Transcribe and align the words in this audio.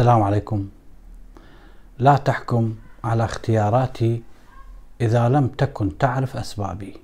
السلام 0.00 0.22
عليكم. 0.22 0.68
لا 1.98 2.16
تحكم 2.16 2.74
على 3.04 3.24
اختياراتي 3.24 4.22
إذا 5.00 5.28
لم 5.28 5.48
تكن 5.48 5.98
تعرف 5.98 6.36
أسبابي 6.36 6.96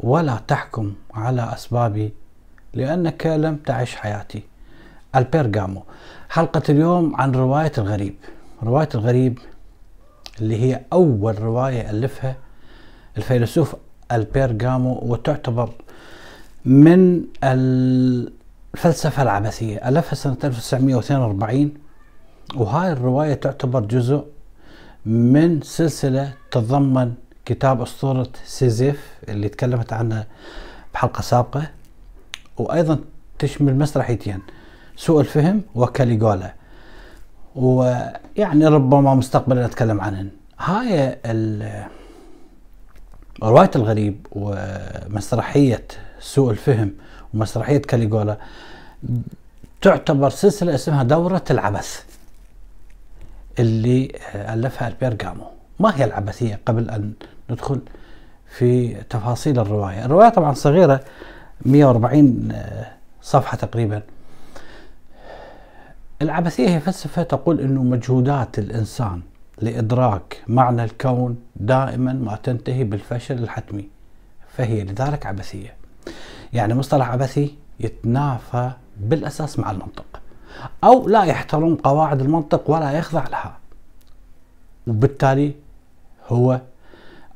ولا 0.00 0.40
تحكم 0.48 0.94
على 1.14 1.54
أسبابي 1.54 2.12
لأنك 2.74 3.26
لم 3.26 3.56
تعش 3.56 3.94
حياتي. 3.94 4.42
البيرغامو 5.16 5.82
حلقة 6.28 6.62
اليوم 6.68 7.16
عن 7.16 7.32
رواية 7.32 7.72
الغريب. 7.78 8.14
رواية 8.62 8.88
الغريب 8.94 9.38
اللي 10.40 10.62
هي 10.62 10.80
أول 10.92 11.42
رواية 11.42 11.90
ألفها 11.90 12.36
الفيلسوف 13.16 13.76
البيرغامو 14.12 15.00
وتعتبر 15.02 15.70
من 16.64 17.24
الفلسفة 18.74 19.22
العبثية. 19.22 19.88
ألفها 19.88 20.14
سنة 20.14 20.36
1942 20.44 21.74
وهاي 22.54 22.92
الرواية 22.92 23.34
تعتبر 23.34 23.80
جزء 23.80 24.24
من 25.06 25.60
سلسلة 25.62 26.32
تتضمن 26.50 27.14
كتاب 27.44 27.82
أسطورة 27.82 28.28
سيزيف 28.44 29.14
اللي 29.28 29.48
تكلمت 29.48 29.92
عنه 29.92 30.24
بحلقة 30.94 31.22
سابقة 31.22 31.70
وأيضا 32.56 32.98
تشمل 33.38 33.78
مسرحيتين 33.78 34.38
سوء 34.96 35.20
الفهم 35.20 35.62
وكاليغولا 35.74 36.54
ويعني 37.56 38.66
ربما 38.66 39.14
مستقبلا 39.14 39.64
أتكلم 39.64 40.00
عنهن. 40.00 40.28
هاي 40.58 41.18
رواية 43.42 43.70
الغريب 43.76 44.26
ومسرحية 44.32 45.86
سوء 46.20 46.50
الفهم 46.50 46.92
ومسرحية 47.34 47.78
كاليغولا. 47.78 48.38
تعتبر 49.80 50.30
سلسلة 50.30 50.74
اسمها 50.74 51.02
دورة 51.02 51.44
العبث 51.50 52.04
اللي 53.58 54.12
ألفها 54.34 54.88
البيرغامو 54.88 55.44
ما 55.80 55.96
هي 55.96 56.04
العبثية 56.04 56.60
قبل 56.66 56.90
أن 56.90 57.12
ندخل 57.50 57.80
في 58.50 58.94
تفاصيل 58.94 59.58
الرواية؟ 59.58 60.04
الرواية 60.04 60.28
طبعا 60.28 60.54
صغيرة 60.54 61.00
140 61.64 62.52
صفحة 63.22 63.56
تقريبا. 63.56 64.02
العبثية 66.22 66.68
هي 66.68 66.80
فلسفة 66.80 67.22
تقول 67.22 67.60
أنه 67.60 67.82
مجهودات 67.82 68.58
الإنسان 68.58 69.20
لإدراك 69.62 70.42
معنى 70.46 70.84
الكون 70.84 71.38
دائما 71.56 72.12
ما 72.12 72.38
تنتهي 72.42 72.84
بالفشل 72.84 73.38
الحتمي 73.38 73.88
فهي 74.56 74.84
لذلك 74.84 75.26
عبثية. 75.26 75.74
يعني 76.52 76.74
مصطلح 76.74 77.08
عبثي 77.10 77.54
يتنافى 77.80 78.70
بالأساس 79.00 79.58
مع 79.58 79.70
المنطق. 79.70 80.20
أو 80.84 81.08
لا 81.08 81.24
يحترم 81.24 81.74
قواعد 81.74 82.20
المنطق 82.20 82.70
ولا 82.70 82.92
يخضع 82.92 83.24
لها. 83.28 83.56
وبالتالي 84.86 85.54
هو 86.28 86.60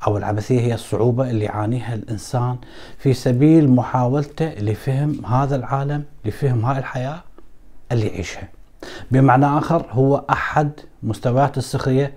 أو 0.07 0.17
العبثية 0.17 0.59
هي 0.59 0.73
الصعوبة 0.73 1.29
اللي 1.29 1.45
يعانيها 1.45 1.93
الإنسان 1.93 2.57
في 2.97 3.13
سبيل 3.13 3.69
محاولته 3.69 4.49
لفهم 4.49 5.25
هذا 5.25 5.55
العالم 5.55 6.03
لفهم 6.25 6.65
هاي 6.65 6.79
الحياة 6.79 7.23
اللي 7.91 8.07
يعيشها. 8.07 8.49
بمعنى 9.11 9.45
آخر 9.45 9.85
هو 9.91 10.23
أحد 10.29 10.71
مستويات 11.03 11.57
السخرية 11.57 12.13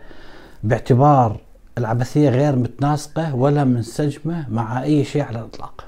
باعتبار 0.64 1.40
العبثية 1.78 2.30
غير 2.30 2.56
متناسقة 2.56 3.34
ولا 3.34 3.64
منسجمة 3.64 4.46
مع 4.50 4.82
أي 4.82 5.04
شيء 5.04 5.22
على 5.22 5.38
الإطلاق. 5.38 5.84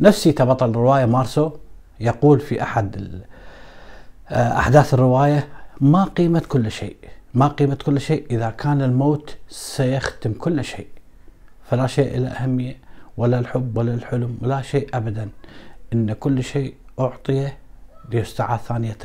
نفسي 0.00 0.32
بطل 0.32 0.70
الرواية 0.70 1.04
مارسو. 1.04 1.50
يقول 2.00 2.40
في 2.40 2.62
أحد 2.62 3.20
أحداث 4.32 4.94
الرواية 4.94 5.48
ما 5.80 6.04
قيمة 6.04 6.42
كل 6.48 6.70
شيء 6.70 6.96
ما 7.34 7.48
قيمة 7.48 7.78
كل 7.86 8.00
شيء. 8.00 8.26
إذا 8.30 8.50
كان 8.50 8.82
الموت 8.82 9.36
سيختم 9.48 10.32
كل 10.32 10.64
شيء 10.64 10.86
فلا 11.70 11.86
شيء 11.86 12.18
له 12.18 12.28
أهمية 12.28 12.76
ولا 13.16 13.38
الحب 13.38 13.78
ولا 13.78 13.94
الحلم 13.94 14.38
ولا 14.42 14.62
شيء 14.62 14.88
أبدا. 14.94 15.28
إن 15.92 16.12
كل 16.12 16.44
شيء 16.44 16.74
أعطي 17.00 17.48
ليستعاد 18.10 18.58
ثانية. 18.58 18.98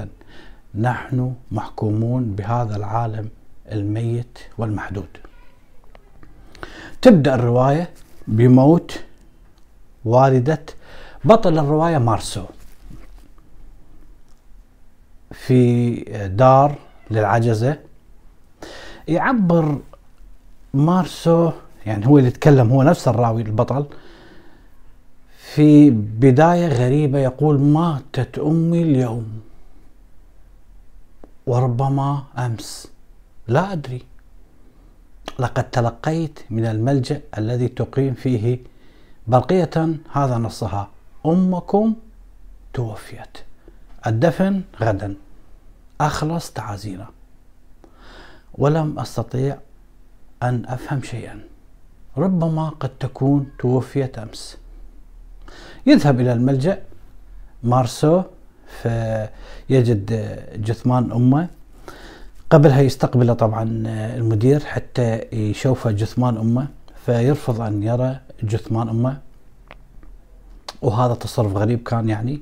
نحن 0.76 1.34
محكومون 1.52 2.36
بهذا 2.36 2.76
العالم 2.76 3.30
الميت 3.72 4.40
والمحدود. 4.58 5.08
تبدأ 7.02 7.36
الرواية 7.36 7.90
بموت 8.28 9.00
والدة 10.06 10.62
بطل 11.24 11.60
الرواية 11.60 11.98
مارسو 11.98 12.44
في 15.32 15.96
دار 16.36 16.76
للعجزة. 17.12 17.80
يعبر 19.08 19.80
مارسو 20.74 21.52
يعني 21.86 22.08
هو 22.08 22.18
اللي 22.18 22.28
يتكلم 22.30 22.72
هو 22.72 22.84
نفس 22.84 23.08
الراوي 23.08 23.42
البطل 23.42 23.86
في 25.38 25.90
بداية 25.90 26.68
غريبة 26.68 27.20
يقول 27.20 27.60
ماتت 27.60 28.40
أمي 28.40 28.82
اليوم 28.82 29.42
وربما 31.48 32.24
أمس. 32.38 32.88
لا 33.48 33.74
أدري. 33.74 34.02
لقد 35.40 35.70
تلقيت 35.72 36.40
من 36.50 36.66
الملجأ 36.66 37.22
الذي 37.38 37.68
تقيم 37.68 38.14
فيه 38.14 38.60
برقية 39.28 39.70
هذا 40.12 40.38
نصها. 40.38 40.88
أمكم 41.26 41.94
توفيت. 42.74 43.38
الدفن 44.08 44.62
غدا. 44.82 45.16
أخلص 46.02 46.52
تعازينا 46.52 47.08
ولم 48.54 49.00
أستطيع 49.00 49.58
أن 50.44 50.66
أفهم 50.66 51.02
شيئا. 51.04 51.40
ربما 52.18 52.70
قد 52.70 52.90
تكون 52.90 53.52
توفيت 53.60 54.20
أمس. 54.20 54.58
يذهب 55.86 56.20
إلى 56.20 56.34
الملجأ. 56.34 56.82
مارسو 57.64 58.22
فيجد 58.82 60.06
جثمان 60.56 61.12
أمه. 61.12 61.48
قبلها 62.50 62.82
يستقبله 62.82 63.34
طبعا 63.34 63.64
المدير 64.18 64.60
حتى 64.60 65.22
يشوف 65.34 65.88
جثمان 65.88 66.38
أمه 66.38 66.68
فيرفض 67.06 67.62
أن 67.62 67.84
يرى 67.84 68.20
جثمان 68.44 68.90
أمه. 68.90 69.18
وهذا 70.82 71.14
تصرف 71.14 71.56
غريب 71.56 71.84
كان 71.84 72.10
يعني. 72.10 72.42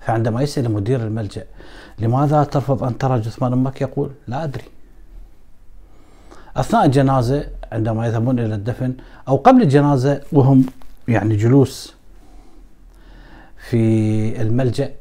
فعندما 0.00 0.42
يسأل 0.42 0.72
مدير 0.72 1.00
الملجأ 1.00 1.44
لماذا 1.98 2.44
ترفض 2.44 2.84
أن 2.84 2.98
ترى 2.98 3.20
جثمان 3.20 3.52
أمك؟ 3.52 3.80
يقول 3.80 4.10
لا 4.28 4.44
أدري. 4.44 4.64
أثناء 6.56 6.84
الجنازة 6.84 7.48
عندما 7.72 8.06
يذهبون 8.06 8.38
إلى 8.38 8.54
الدفن 8.54 8.94
أو 9.28 9.36
قبل 9.36 9.62
الجنازة 9.62 10.20
وهم 10.32 10.66
يعني 11.08 11.36
جلوس 11.36 11.94
في 13.68 14.42
الملجأ 14.42 14.92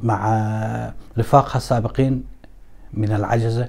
مع 0.00 0.92
رفاقها 1.18 1.56
السابقين 1.56 2.24
من 2.94 3.12
العجزة 3.12 3.68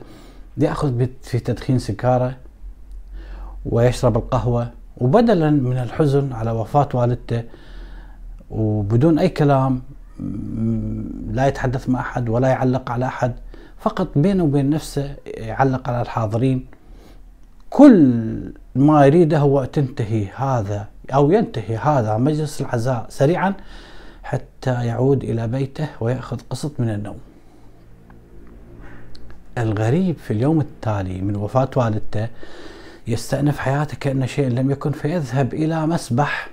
يأخذ 0.58 1.08
في 1.22 1.40
تدخين 1.40 1.80
سيجارة 1.80 2.36
ويشرب 3.66 4.18
القهوة 4.18 4.72
وبدلا 4.98 5.50
من 5.50 5.78
الحزن 5.78 6.34
على 6.34 6.52
وفاة 6.52 6.90
والدته 6.94 7.44
وبدون 8.54 9.20
أي 9.20 9.30
كلام 9.30 9.82
لا 11.32 11.48
يتحدث 11.48 11.90
مع 11.90 12.00
أحد 12.00 12.30
ولا 12.30 12.48
يعلق 12.48 12.92
على 12.92 13.06
أحد 13.06 13.34
فقط 13.80 14.08
بينه 14.16 14.44
وبين 14.44 14.70
نفسه 14.70 15.16
يعلق 15.26 15.90
على 15.90 16.02
الحاضرين. 16.02 16.66
كل 17.70 18.54
ما 18.76 19.06
يريده 19.06 19.38
هو 19.38 19.66
تنتهي 19.66 20.28
هذا 20.36 20.88
أو 21.14 21.32
ينتهي 21.32 21.78
هذا 21.78 22.18
مجلس 22.18 22.62
العزاء 22.62 23.06
سريعا 23.10 23.54
حتى 24.24 24.86
يعود 24.86 25.24
إلى 25.24 25.48
بيته 25.48 25.88
ويأخذ 26.00 26.40
قسط 26.50 26.80
من 26.80 26.90
النوم. 26.90 27.18
الغريب 29.58 30.18
في 30.18 30.32
اليوم 30.34 30.62
التالي 30.62 31.22
من 31.22 31.36
وفاة 31.36 31.70
والدته 31.76 32.28
يستأنف 33.08 33.60
حياته 33.60 33.98
كأن 33.98 34.28
شيء 34.28 34.48
لم 34.48 34.72
يكن 34.72 34.92
فيذهب 34.92 35.54
إلى 35.54 35.88
مسبح 35.88 36.53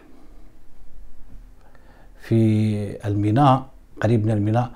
في 2.31 3.07
الميناء 3.09 3.67
قريب 4.01 4.27
من 4.27 4.31
الميناء 4.31 4.71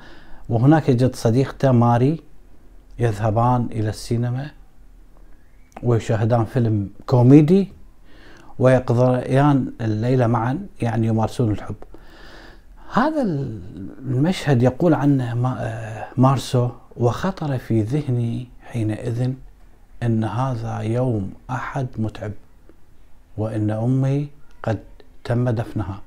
وهناك 0.49 0.89
يجد 0.89 1.17
صديقته 1.17 1.73
ماري 1.73 2.21
يذهبان 2.99 3.69
إلى 3.73 3.89
السينما 3.89 4.51
ويشاهدان 5.83 6.45
فيلم 6.45 6.91
كوميدي 7.07 7.73
ويقضيان 8.59 9.73
الليلة 9.81 10.27
معا 10.27 10.67
يعني 10.83 11.07
يمارسون 11.07 11.51
الحب. 11.51 11.75
هذا 12.93 13.23
المشهد 13.23 14.63
يقول 14.63 14.95
عنه 14.95 15.35
مارسو 16.17 16.69
وخطر 16.97 17.59
في 17.59 17.83
ذهني 17.83 18.49
حينئذ 18.63 19.33
إن 20.03 20.25
هذا 20.25 20.79
يوم 20.79 21.33
أحد 21.51 21.87
متعب 21.99 22.33
وإن 23.37 23.71
أمي 23.71 24.29
قد 24.63 24.79
تم 25.25 25.51
دفنها. 25.51 26.01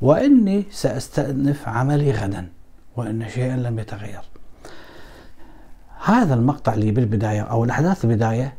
وإني 0.00 0.64
سأستأنف 0.70 1.68
عملي 1.68 2.10
غدا 2.10 2.48
وإن 2.96 3.28
شيئا 3.28 3.56
لم 3.56 3.78
يتغير. 3.78 4.20
هذا 6.04 6.34
المقطع 6.34 6.74
اللي 6.74 6.90
بالبداية 6.90 7.40
أو 7.40 7.64
الأحداث 7.64 8.04
البداية 8.04 8.54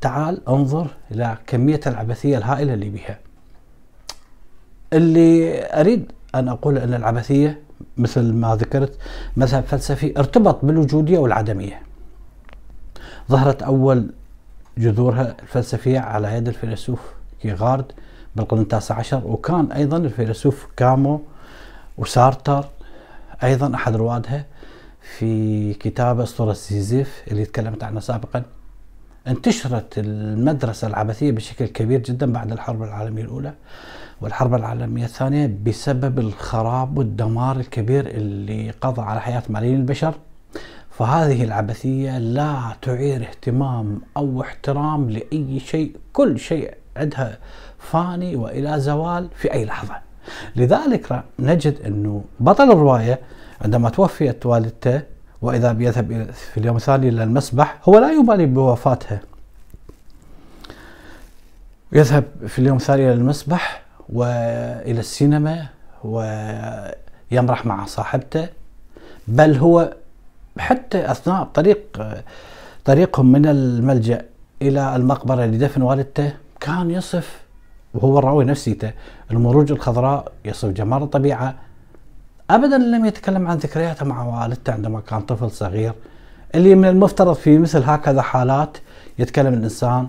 تعال 0.00 0.48
انظر 0.48 0.90
إلى 1.10 1.38
كمية 1.46 1.80
العبثية 1.86 2.38
الهائلة 2.38 2.74
اللي 2.74 2.90
بها. 2.90 3.18
اللي 4.92 5.62
أريد 5.64 6.12
أن 6.34 6.48
أقول 6.48 6.78
أن 6.78 6.94
العبثية 6.94 7.60
مثل 7.96 8.32
ما 8.32 8.56
ذكرت 8.56 8.98
مذهب 9.36 9.64
فلسفي 9.64 10.18
ارتبط 10.18 10.64
بالوجودية 10.64 11.18
والعدمية. 11.18 11.82
ظهرت 13.30 13.62
أول 13.62 14.10
جذورها 14.78 15.36
الفلسفية 15.42 15.98
على 15.98 16.34
يد 16.34 16.48
الفيلسوف 16.48 17.00
كيغارد 17.42 17.92
بالقرن 18.36 18.60
التاسع 18.60 18.94
عشر 18.94 19.22
وكان 19.24 19.72
أيضا 19.72 19.96
الفيلسوف 19.96 20.66
كامو 20.76 21.20
وسارتر 21.98 22.64
أيضا 23.44 23.74
أحد 23.74 23.96
روادها 23.96 24.44
في 25.18 25.74
كتاب 25.74 26.20
أسطورة 26.20 26.52
سيزيف 26.52 27.22
اللي 27.30 27.44
تكلمت 27.44 27.84
عنه 27.84 28.00
سابقا. 28.00 28.42
انتشرت 29.26 29.98
المدرسة 29.98 30.86
العبثية 30.88 31.32
بشكل 31.32 31.66
كبير 31.66 32.00
جدا 32.00 32.32
بعد 32.32 32.52
الحرب 32.52 32.82
العالمية 32.82 33.22
الأولى 33.22 33.52
والحرب 34.20 34.54
العالمية 34.54 35.04
الثانية 35.04 35.58
بسبب 35.66 36.18
الخراب 36.18 36.98
والدمار 36.98 37.56
الكبير 37.56 38.06
اللي 38.06 38.70
قضى 38.70 39.02
على 39.02 39.20
حياة 39.20 39.42
ملايين 39.48 39.76
البشر. 39.76 40.14
فهذه 40.90 41.44
العبثية 41.44 42.18
لا 42.18 42.76
تعير 42.82 43.22
اهتمام 43.22 44.00
أو 44.16 44.42
احترام 44.42 45.10
لأي 45.10 45.60
شيء 45.60 45.96
كل 46.12 46.38
شيء 46.38 46.74
عندها 46.96 47.38
فاني 47.92 48.36
وإلى 48.36 48.80
زوال 48.80 49.28
في 49.36 49.52
أي 49.52 49.64
لحظة. 49.64 49.94
لذلك 50.56 51.22
نجد 51.38 51.80
أنه 51.86 52.24
بطل 52.40 52.70
الرواية 52.70 53.18
عندما 53.60 53.90
توفيت 53.90 54.46
والدته 54.46 55.02
وإذا 55.42 55.72
بيذهب 55.72 56.30
في 56.32 56.58
اليوم 56.60 56.76
الثاني 56.76 57.08
إلى 57.08 57.22
المسبح 57.24 57.78
هو 57.88 57.98
لا 57.98 58.12
يبالي 58.12 58.46
بوفاتها 58.46 59.20
يذهب 61.92 62.24
في 62.46 62.58
اليوم 62.58 62.76
الثاني 62.76 63.02
إلى 63.04 63.12
المسبح 63.12 63.82
وإلى 64.08 65.00
السينما 65.00 65.66
ويمرح 66.04 67.66
مع 67.66 67.86
صاحبته 67.86 68.48
بل 69.28 69.56
هو 69.56 69.92
حتى 70.58 71.10
أثناء 71.10 71.44
طريق 71.44 72.06
طريقهم 72.84 73.32
من 73.32 73.46
الملجأ 73.46 74.24
إلى 74.62 74.96
المقبرة 74.96 75.44
لدفن 75.44 75.82
والدته 75.82 76.32
كان 76.60 76.90
يصف 76.90 77.40
وهو 77.96 78.18
الراوي 78.18 78.44
نفسيته. 78.44 78.92
المروج 79.30 79.72
الخضراء 79.72 80.32
يصف 80.44 80.68
جمال 80.68 81.02
الطبيعة. 81.02 81.54
أبدا 82.50 82.78
لم 82.78 83.04
يتكلم 83.04 83.48
عن 83.48 83.56
ذكرياته 83.56 84.06
مع 84.06 84.24
والدته 84.24 84.72
عندما 84.72 85.00
كان 85.00 85.20
طفل 85.20 85.50
صغير. 85.50 85.92
اللي 86.54 86.74
من 86.74 86.88
المفترض 86.88 87.32
في 87.32 87.58
مثل 87.58 87.82
هكذا 87.82 88.22
حالات 88.22 88.78
يتكلم 89.18 89.54
الإنسان 89.54 90.08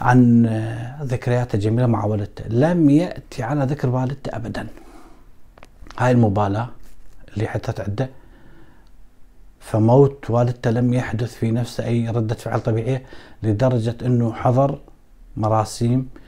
عن 0.00 0.46
ذكرياته 1.02 1.56
الجميلة 1.56 1.86
مع 1.86 2.04
والدته. 2.04 2.44
لم 2.48 2.90
يأتي 2.90 3.42
على 3.42 3.64
ذكر 3.64 3.88
والدته 3.88 4.36
أبدا. 4.36 4.66
هاي 5.98 6.10
المبالاة 6.10 6.68
اللي 7.34 7.48
حدثت 7.48 7.80
عنده 7.80 8.10
فموت 9.60 10.30
والدته 10.30 10.70
لم 10.70 10.94
يحدث 10.94 11.34
في 11.34 11.50
نفسه 11.50 11.84
أي 11.84 12.08
ردة 12.08 12.34
فعل 12.34 12.60
طبيعية 12.60 13.02
لدرجة 13.42 13.96
أنه 14.02 14.32
حضر 14.32 14.78
مراسيم 15.36 15.98
آه، 16.00 16.27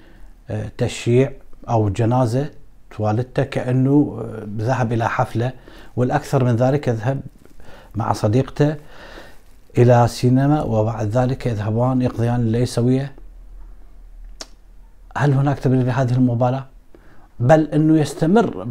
تشييع 0.79 1.33
أو 1.69 1.89
جنازة 1.89 2.51
والدته 2.99 3.43
كأنه 3.43 4.19
آه، 4.21 4.47
ذهب 4.59 4.93
إلى 4.93 5.09
حفلة 5.09 5.53
والأكثر 5.97 6.45
من 6.45 6.57
ذلك 6.57 6.89
يذهب 6.89 7.21
مع 7.95 8.13
صديقته 8.13 8.77
إلى 9.79 10.09
سينما 10.09 10.63
وبعد 10.63 11.07
ذلك 11.09 11.47
يذهبان 11.47 12.03
يقضيان 12.03 12.41
الليل 12.41 12.69
سوية 12.69 13.13
هل 15.17 15.33
هناك 15.33 15.59
تبرير 15.59 15.83
لهذه 15.87 16.13
المبالاة؟ 16.13 16.67
بل 17.41 17.61
أنه 17.67 18.01
يستمر 18.01 18.69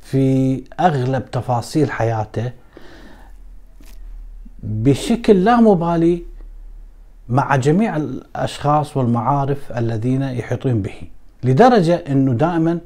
في 0.00 0.64
أغلب 0.80 1.30
تفاصيل 1.30 1.90
حياته 1.90 2.52
بشكل 4.62 5.44
لا 5.44 5.56
مبالي 5.56 6.22
مع 7.30 7.56
جميع 7.56 7.96
الأشخاص 7.96 8.96
والمعارف 8.96 9.72
الذين 9.72 10.22
يحيطون 10.22 10.82
به 10.82 10.94
لدرجة 11.44 11.94
إنه 11.94 12.32
دائما 12.32 12.78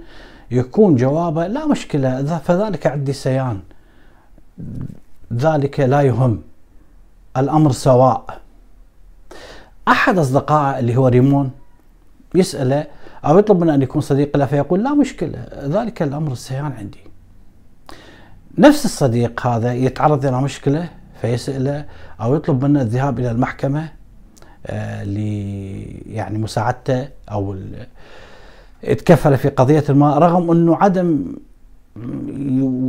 يكون 0.50 0.96
جوابه 0.96 1.46
لا 1.46 1.66
مشكلة 1.66 2.38
فذلك 2.38 2.86
عندي 2.86 3.12
سيان 3.12 3.60
ذلك 5.32 5.80
لا 5.80 6.00
يهم 6.00 6.42
الأمر 7.36 7.72
سواء. 7.72 8.40
أحد 9.88 10.18
أصدقائه 10.18 10.78
اللي 10.78 10.96
هو 10.96 11.08
ريمون 11.08 11.50
يسأله 12.34 12.86
أو 13.24 13.38
يطلب 13.38 13.60
منه 13.60 13.74
أن 13.74 13.82
يكون 13.82 14.00
صديق 14.00 14.36
له؟ 14.36 14.46
فيقول 14.46 14.84
لا 14.84 14.94
مشكلة 14.94 15.46
ذلك 15.64 16.02
الأمر 16.02 16.32
السيان 16.32 16.72
عندي. 16.72 17.00
نفس 18.58 18.84
الصديق 18.84 19.46
هذا 19.46 19.74
يتعرض 19.74 20.26
إلى 20.26 20.42
مشكلة 20.42 20.88
فيسأله 21.20 21.84
أو 22.20 22.34
يطلب 22.34 22.64
منه 22.64 22.82
الذهاب 22.82 23.18
إلى 23.18 23.30
المحكمة؟ 23.30 23.80
آه 23.82 24.03
ل 25.04 25.18
يعني 26.06 26.38
مساعدته 26.38 27.08
أو 27.30 27.56
اتكفل 28.84 29.36
في 29.36 29.48
قضية 29.48 29.84
الماء 29.88 30.18
رغم 30.18 30.50
أنه 30.50 30.76
عدم 30.76 31.36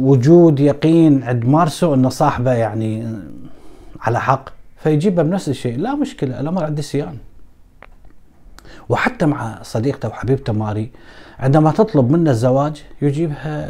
وجود 0.04 0.60
يقين 0.60 1.24
عند 1.24 1.46
مارسو 1.46 1.94
أن 1.94 2.10
صاحبه 2.10 2.54
يعني 2.54 3.18
على 4.02 4.20
حق 4.22 4.50
فيجيبه 4.78 5.24
بنفس 5.24 5.50
الشيء. 5.50 5.78
لا 5.78 5.96
مشكلة 5.96 6.40
الأمر 6.40 6.64
عندي 6.64 6.82
سيان 6.82 7.18
وحتى 8.90 9.26
مع 9.26 9.60
صديقته 9.64 10.08
وحبيبته 10.08 10.54
ماري 10.54 10.92
عندما 11.40 11.72
تطلب 11.72 12.12
منه 12.12 12.32
الزواج 12.32 12.84
يجيبها 13.02 13.68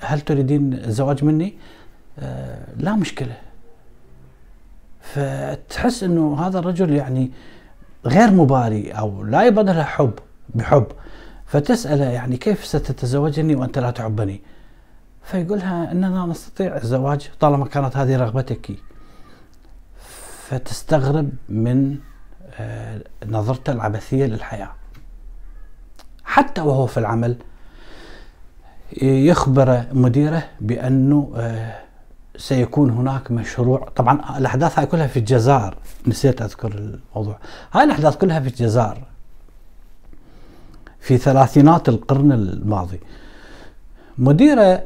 هل 0.00 0.20
تريدين 0.20 0.74
الزواج 0.74 1.24
مني؟ 1.24 1.54
آه 2.18 2.58
لا 2.76 2.96
مشكلة. 2.96 3.36
فتحس 5.02 6.02
إنه 6.02 6.46
هذا 6.46 6.58
الرجل 6.58 6.92
يعني 6.92 7.30
غير 8.06 8.30
مبالي 8.30 8.90
أو 8.90 9.24
لا 9.24 9.42
يبادلها 9.42 9.84
حب 9.84 10.12
بحب 10.54 10.86
فتسأله 11.46 12.04
يعني 12.04 12.36
كيف 12.36 12.64
ستتزوجني 12.64 13.54
وأنت 13.54 13.78
لا 13.78 13.90
تحبني؟ 13.90 14.40
فيقولها 15.22 15.92
إننا 15.92 16.26
نستطيع 16.26 16.76
الزواج 16.76 17.30
طالما 17.40 17.66
كانت 17.66 17.96
هذه 17.96 18.16
رغبتك 18.16 18.70
فتستغرب 20.48 21.30
من 21.48 21.98
آه، 22.60 23.00
نظرته 23.26 23.72
العبثية 23.72 24.26
للحياة. 24.26 24.70
حتى 26.24 26.60
وهو 26.60 26.86
في 26.86 27.00
العمل 27.00 27.36
يخبر 29.02 29.84
مديره 29.92 30.42
بأنه 30.60 31.32
آه، 31.36 31.78
سيكون 32.36 32.90
هناك 32.90 33.30
مشروع. 33.30 33.88
طبعا 33.96 34.38
الأحداث 34.38 34.78
هاي 34.78 34.86
كلها 34.86 35.06
في 35.06 35.18
الجزائر. 35.18 35.76
نسيت 36.06 36.42
أذكر 36.42 36.72
الموضوع. 36.72 37.38
هاي 37.72 37.84
الأحداث 37.84 38.16
كلها 38.16 38.40
في 38.40 38.48
الجزائر. 38.48 39.04
في 41.00 41.18
ثلاثينات 41.18 41.88
القرن 41.88 42.32
الماضي. 42.32 43.00
مديرة 44.18 44.82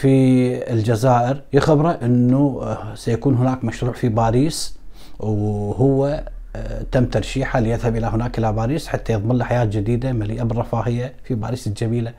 في 0.00 0.72
الجزائر 0.72 1.42
يخبره 1.52 1.90
إنه 1.90 2.76
سيكون 2.94 3.34
هناك 3.34 3.64
مشروع 3.64 3.92
في 3.92 4.08
باريس 4.08 4.76
وهو 5.18 6.24
آه، 6.56 6.82
تم 6.92 7.06
ترشيحه 7.06 7.60
ليذهب 7.60 7.96
إلى 7.96 8.06
هناك 8.06 8.38
إلى 8.38 8.52
باريس 8.52 8.88
حتى 8.88 9.12
يضمن 9.12 9.38
له 9.38 9.44
حياة 9.44 9.64
جديدة 9.64 10.12
مليئة 10.12 10.42
بالرفاهية 10.42 11.14
في 11.24 11.34
باريس 11.34 11.66
الجميلة. 11.66 12.12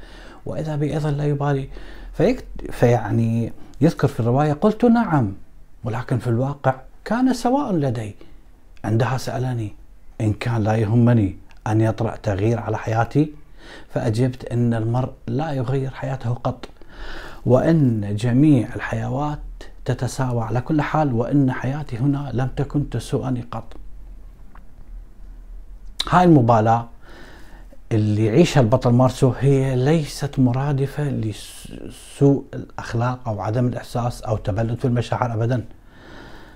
وإذا 0.46 0.76
به 0.76 0.94
أيضا 0.94 1.12
لا 1.12 1.26
يبالي 1.26 1.70
فيكت 2.14 2.46
فيعني 2.72 3.54
يذكر 3.82 4.08
في 4.08 4.20
الرواية 4.20 4.54
قلت 4.54 4.86
نعم 4.86 5.34
ولكن 5.84 6.20
في 6.20 6.28
الواقع 6.28 6.76
كان 7.06 7.34
سواء 7.34 7.74
لدي. 7.74 8.16
عندها 8.84 9.18
سألني 9.18 9.74
إن 10.22 10.34
كان 10.34 10.64
لا 10.64 10.76
يهمني 10.76 11.38
أن 11.68 11.82
يطرأ 11.82 12.16
تغيير 12.16 12.60
على 12.60 12.78
حياتي 12.78 13.34
فأجبت 13.90 14.46
أن 14.46 14.74
المرء 14.74 15.12
لا 15.28 15.52
يغير 15.52 15.92
حياته 15.92 16.34
قط 16.34 16.66
وأن 17.46 18.16
جميع 18.16 18.76
الحيوات 18.76 19.40
تتساوى 19.86 20.44
على 20.44 20.62
كل 20.62 20.82
حال 20.82 21.14
وأن 21.14 21.52
حياتي 21.52 21.98
هنا 21.98 22.32
لم 22.34 22.48
تكن 22.56 22.90
تسوءني 22.90 23.46
قط. 23.52 23.74
هاي 26.10 26.24
المبالاة 26.24 26.88
اللي 27.94 28.26
يعيشها 28.26 28.62
البطل 28.62 28.90
مارسو 28.90 29.34
هي 29.40 29.76
ليست 29.76 30.40
مرادفة 30.40 31.04
لسوء 31.04 32.44
الأخلاق 32.54 33.20
أو 33.28 33.42
عدم 33.42 33.68
الإحساس 33.68 34.22
أو 34.22 34.38
تبلد 34.38 34.80
في 34.80 34.86
المشاعر 34.86 35.34
أبدا. 35.34 35.66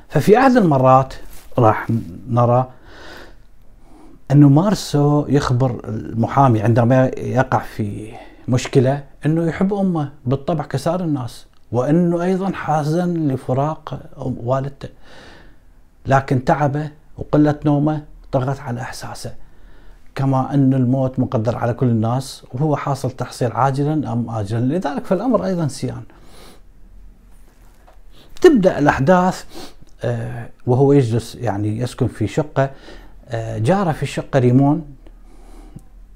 ففي 0.10 0.38
أحد 0.38 0.52
المرات 0.52 1.14
راح 1.60 1.88
نرى 2.30 2.70
أنه 4.32 4.50
مارسو 4.50 5.26
يخبر 5.28 5.82
المحامي 5.88 6.62
عندما 6.62 7.12
يقع 7.18 7.60
في 7.60 8.14
مشكلة 8.48 9.04
أنه 9.26 9.46
يحب 9.46 9.74
أمه 9.74 10.12
بالطبع 10.26 10.64
كسائر 10.64 11.02
الناس 11.02 11.46
وأنه 11.72 12.24
أيضا 12.24 12.52
حزن 12.54 13.28
لفراق 13.28 14.00
والدته. 14.18 14.90
لكن 16.06 16.46
تعبه 16.46 16.90
وقلة 17.18 17.56
نومه 17.66 18.04
طغت 18.32 18.60
على 18.60 18.82
إحساسه. 18.82 19.34
كما 20.18 20.54
أن 20.54 20.74
الموت 20.74 21.20
مقدر 21.20 21.58
على 21.58 21.74
كل 21.74 21.86
الناس 21.86 22.44
وهو 22.54 22.76
حاصل 22.76 23.12
تحصيل 23.12 23.52
عاجلا 23.52 24.14
أم 24.14 24.30
آجلا. 24.30 24.60
لذلك 24.60 25.06
فالأمر 25.06 25.46
أيضا 25.46 25.68
سيان. 25.68 26.04
تبدأ 28.42 28.80
الأحداث 28.80 29.46
آه، 30.04 30.50
وهو 30.68 30.94
يجلس 30.94 31.36
يعني 31.36 31.80
يسكن 31.80 32.08
في 32.08 32.28
شقة 32.28 32.70
آه، 33.30 33.58
جاره 33.58 33.92
في 33.92 34.04
الشقة 34.04 34.40
ريمون 34.40 34.86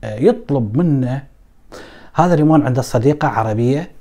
آه، 0.04 0.16
يطلب 0.16 0.78
منه. 0.78 1.24
هذا 2.14 2.36
ريمون 2.36 2.66
عنده 2.66 2.82
صديقة 2.82 3.28
عربية 3.28 3.92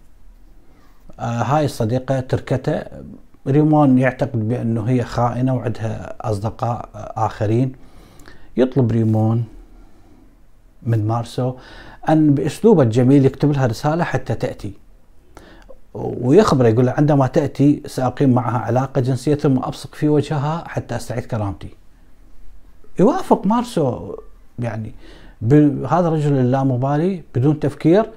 هاي 1.19 1.65
الصديقة 1.65 2.21
تركته. 2.21 2.83
ريمون 3.47 3.99
يعتقد 3.99 4.49
بأنه 4.49 4.85
هي 4.89 5.05
خائنة 5.05 5.55
وعندها 5.55 6.15
أصدقاء 6.21 6.89
آخرين. 7.17 7.73
يطلب 8.57 8.93
ريمون. 8.93 9.60
من 10.83 11.07
مارسو 11.07 11.55
أن 12.09 12.35
بأسلوبه 12.35 12.83
الجميل 12.83 13.27
يكتب 13.27 13.53
لها 13.53 13.67
رسالة 13.67 14.05
حتى 14.05 14.35
تأتي. 14.35 14.73
ويخبره 15.95 16.69
يقول 16.69 16.87
له 16.87 16.93
عندما 16.93 17.27
تأتي 17.27 17.83
سأقيم 17.87 18.31
معها 18.31 18.59
علاقة 18.59 19.01
جنسية 19.01 19.35
ثم 19.35 19.57
أبصق 19.59 19.95
في 19.95 20.09
وجهها 20.09 20.65
حتى 20.69 20.97
أستعيد 20.97 21.25
كرامتي 21.25 21.69
يوافق 22.99 23.47
مارسو 23.47 24.17
يعني 24.59 24.93
هذا 25.91 26.09
الرجل 26.09 26.33
اللامبالي 26.33 27.23
بدون 27.35 27.61
تفكير 27.61 28.11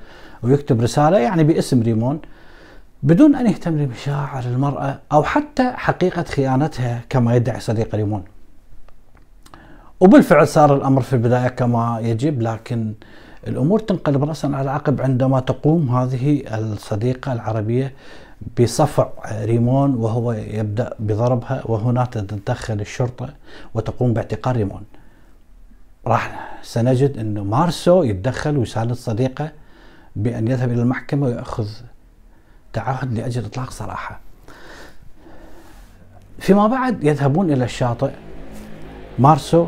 ويكتب 0.44 0.82
رسالة 0.82 1.18
يعني 1.18 1.44
باسم 1.44 1.82
ريمون 1.82 2.20
بدون 3.04 3.36
أن 3.36 3.48
يهتم 3.48 3.78
لمشاعر 3.78 4.44
المرأة 4.44 5.00
أو 5.12 5.24
حتى 5.24 5.72
حقيقة 5.72 6.24
خيانتها 6.24 7.02
كما 7.10 7.36
يدعي 7.36 7.60
صديق 7.60 7.96
ريمون. 7.96 8.24
وبالفعل 10.00 10.48
صار 10.48 10.76
الأمر 10.76 11.02
في 11.02 11.14
البداية 11.14 11.48
كما 11.48 12.00
يجب 12.02 12.42
لكن 12.42 12.94
الأمور 13.48 13.80
تنقلب 13.80 14.24
رأسا 14.24 14.48
على 14.48 14.72
عقب 14.72 15.02
عندما 15.02 15.40
تقوم 15.40 15.90
هذه 15.90 16.44
الصديقة 16.48 17.34
العربية 17.34 17.94
بصفع 18.60 19.10
ريمون 19.44 19.96
وهو 19.96 20.32
يبدأ 20.32 20.94
بضربها 21.00 21.62
وهنا 21.66 22.06
تتدخل 22.06 22.82
الشرطة 22.82 23.30
وتقوم 23.74 24.14
باعتقال 24.14 24.56
ريمون. 24.56 24.84
راح 26.08 26.58
سنجد 26.64 27.18
أنه 27.18 27.44
مارسو 27.44 28.04
يتدخل 28.04 28.58
ويساند 28.58 28.94
صديقه 28.94 29.52
بأن 30.16 30.48
يذهب 30.48 30.72
إلى 30.72 30.82
المحكمة 30.82 31.28
ويأخذ 31.28 31.68
تعهد 32.74 33.14
لأجل 33.14 33.46
إطلاق 33.46 33.72
سراحه 33.72 34.20
فيما 36.40 36.68
بعد 36.68 37.04
يذهبون 37.04 37.52
إلى 37.52 37.64
الشاطئ. 37.64 38.12
مارسو 39.20 39.68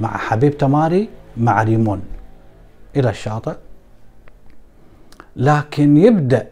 مع 0.00 0.16
حبيب 0.16 0.58
تماري 0.58 1.08
مع 1.36 1.62
ريمون. 1.62 2.02
إلى 2.96 3.10
الشاطئ. 3.10 3.54
لكن 5.36 5.96
يبدأ 5.96 6.46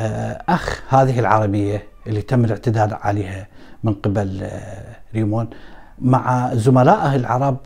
آه، 0.00 0.42
أخ 0.48 0.82
هذه 0.88 1.20
العربية 1.20 1.84
اللي 2.06 2.22
تم 2.22 2.44
الاعتداء 2.44 2.98
عليها 3.02 3.46
من 3.84 3.94
قبل 3.94 4.40
آه، 4.42 4.96
ريمون 5.14 5.50
مع 5.98 6.54
زملائه 6.54 7.16
العرب 7.16 7.56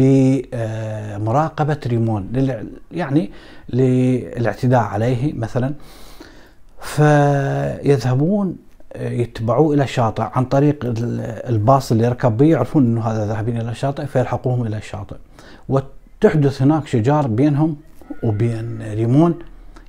بمراقبة 0.00 1.78
ريمون 1.86 2.32
يعني 2.92 3.30
للاعتداء 3.68 4.80
عليه 4.80 5.32
مثلا. 5.32 5.74
فيذهبون 6.80 8.48
آه، 8.48 8.69
يتبعوه 8.96 9.74
إلى 9.74 9.82
الشاطئ 9.82 10.22
عن 10.22 10.44
طريق 10.44 10.78
الباص 11.48 11.92
اللي 11.92 12.04
يركب 12.04 12.36
به 12.36 12.46
يعرفون 12.46 12.84
إنه 12.84 13.00
هذا 13.00 13.26
ذاهبين 13.26 13.60
إلى 13.60 13.70
الشاطئ 13.70 14.06
فيلحقوهم 14.06 14.66
إلى 14.66 14.76
الشاطئ. 14.76 15.16
وتحدث 15.68 16.62
هناك 16.62 16.86
شجار 16.86 17.26
بينهم 17.26 17.76
وبين 18.22 18.82
ريمون 18.82 19.34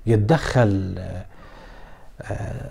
يتدخل 0.05 0.95
آه، 2.21 2.69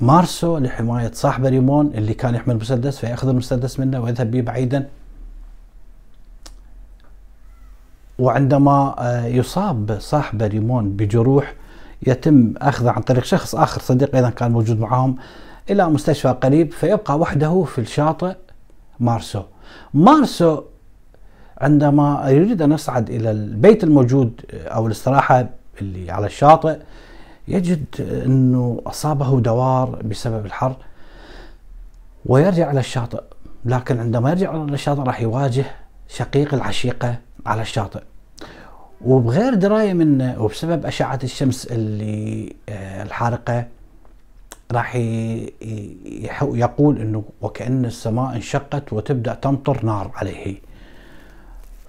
مارسو 0.00 0.58
لحماية 0.58 1.10
صاحبه 1.14 1.48
ريمون 1.48 1.86
اللي 1.94 2.14
كان 2.14 2.34
يحمل 2.34 2.56
مسدس 2.56 2.98
فيأخذ 2.98 3.28
المسدس 3.28 3.80
منه 3.80 4.00
ويذهب 4.00 4.30
به 4.30 4.40
بعيدا. 4.40 4.88
وعندما 8.18 8.94
آه، 8.98 9.26
يصاب 9.26 9.96
صاحبه 10.00 10.46
ريمون 10.46 10.90
بجروح 10.90 11.54
يتم 12.06 12.54
أخذه 12.56 12.90
عن 12.90 13.02
طريق 13.02 13.24
شخص 13.24 13.54
آخر 13.54 13.80
صديق 13.80 14.16
أيضا 14.16 14.30
كان 14.30 14.50
موجود 14.52 14.80
معهم 14.80 15.16
إلى 15.70 15.88
مستشفى 15.88 16.28
قريب 16.28 16.72
فيبقى 16.72 17.18
وحده 17.18 17.64
في 17.64 17.80
الشاطئ 17.80 18.34
مارسو. 19.00 19.42
مارسو 19.94 20.62
عندما 21.60 22.24
يريد 22.28 22.62
أن 22.62 22.72
يصعد 22.72 23.10
إلى 23.10 23.30
البيت 23.30 23.84
الموجود 23.84 24.40
أو 24.52 24.86
الاستراحة 24.86 25.48
اللي 25.80 26.10
على 26.10 26.26
الشاطئ 26.26 26.78
يجد 27.48 27.84
إنه 28.00 28.82
أصابه 28.86 29.40
دوار 29.40 30.02
بسبب 30.04 30.46
الحر 30.46 30.76
ويرجع 32.26 32.70
إلى 32.70 32.80
الشاطئ. 32.80 33.22
لكن 33.64 34.00
عندما 34.00 34.30
يرجع 34.30 34.54
إلى 34.54 34.74
الشاطئ 34.74 35.02
راح 35.02 35.20
يواجه 35.20 35.64
شقيق 36.08 36.54
العشيقة 36.54 37.18
على 37.46 37.62
الشاطئ. 37.62 38.00
وبغير 39.04 39.54
دراية 39.54 39.92
منه 39.92 40.42
وبسبب 40.42 40.86
أشعة 40.86 41.18
الشمس 41.24 41.66
اللي 41.66 42.56
آه، 42.68 43.02
الحارقة 43.02 43.66
راح 44.72 44.96
يقول 46.42 46.98
إنه 46.98 47.24
وكأن 47.40 47.84
السماء 47.84 48.36
انشقت 48.36 48.92
وتبدأ 48.92 49.34
تمطر 49.34 49.84
نار 49.84 50.10
عليه. 50.14 50.60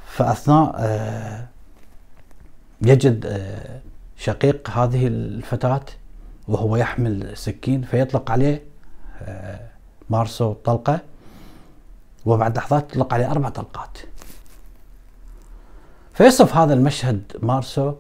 فأثناء 0.05 0.75
آه، 0.77 1.48
يجد 2.81 3.25
آه، 3.25 3.79
شقيق 4.17 4.69
هذه 4.69 5.07
الفتاة 5.07 5.86
وهو 6.48 6.75
يحمل 6.75 7.38
سكين 7.38 7.81
فيطلق 7.81 8.31
عليه 8.31 8.63
مارسو 10.09 10.53
طلقة 10.53 11.00
وبعد 12.25 12.57
لحظات 12.57 12.91
يطلق 12.91 13.13
عليه 13.13 13.31
أربع 13.31 13.50
طلقات. 13.50 13.98
فيصف 16.13 16.55
هذا 16.55 16.74
المشهد 16.74 17.21
مارسو 17.41 17.93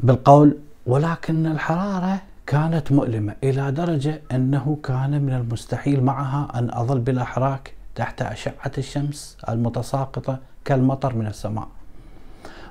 بالقول 0.00 0.58
ولكن 0.86 1.46
الحرارة 1.46 2.20
كانت 2.48 2.92
مؤلمة 2.92 3.34
إلى 3.44 3.72
درجة 3.72 4.22
أنه 4.32 4.78
كان 4.84 5.22
من 5.22 5.32
المستحيل 5.32 6.04
معها 6.04 6.58
أن 6.58 6.70
أظل 6.72 6.98
بلا 6.98 7.24
حراك 7.24 7.74
تحت 7.94 8.22
أشعة 8.22 8.72
الشمس 8.78 9.36
المتساقطة 9.48 10.38
كالمطر 10.64 11.16
من 11.16 11.26
السماء. 11.26 11.68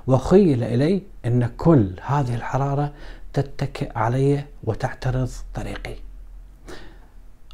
وخيل 0.08 0.64
إلي 0.64 1.02
أن 1.26 1.48
كل 1.58 1.92
هذه 2.06 2.36
الحرارة 2.36 2.92
تتكئ 3.34 3.92
علي 3.98 4.46
وتعترض 4.64 5.30
طريقي. 5.54 5.96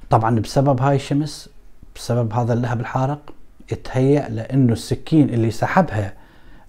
طبعا 0.09 0.39
بسبب 0.39 0.81
هاي 0.81 0.95
الشمس 0.95 1.49
بسبب 1.95 2.33
هذا 2.33 2.53
اللهب 2.53 2.79
الحارق 2.79 3.33
يتهيأ 3.71 4.29
لأنه 4.29 4.73
السكين 4.73 5.29
اللي 5.29 5.51
سحبها 5.51 6.13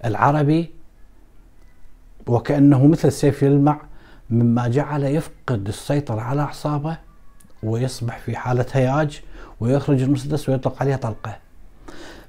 العربي 0.04 0.70
وكأنه 2.26 2.86
مثل 2.86 3.08
السيف 3.08 3.42
يلمع 3.42 3.80
مما 4.34 4.68
جعل 4.68 5.04
يفقد 5.04 5.68
السيطرة 5.68 6.20
على 6.20 6.42
أعصابه 6.42 6.96
ويصبح 7.62 8.18
في 8.18 8.36
حالة 8.36 8.66
هياج 8.72 9.22
ويخرج 9.60 10.02
المسدس 10.02 10.48
ويطلق 10.48 10.76
عليه 10.80 10.96
طلقة. 10.96 11.36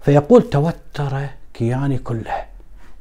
فيقول 0.02 0.50
توتر 0.50 1.28
كياني 1.54 1.98
كله 1.98 2.46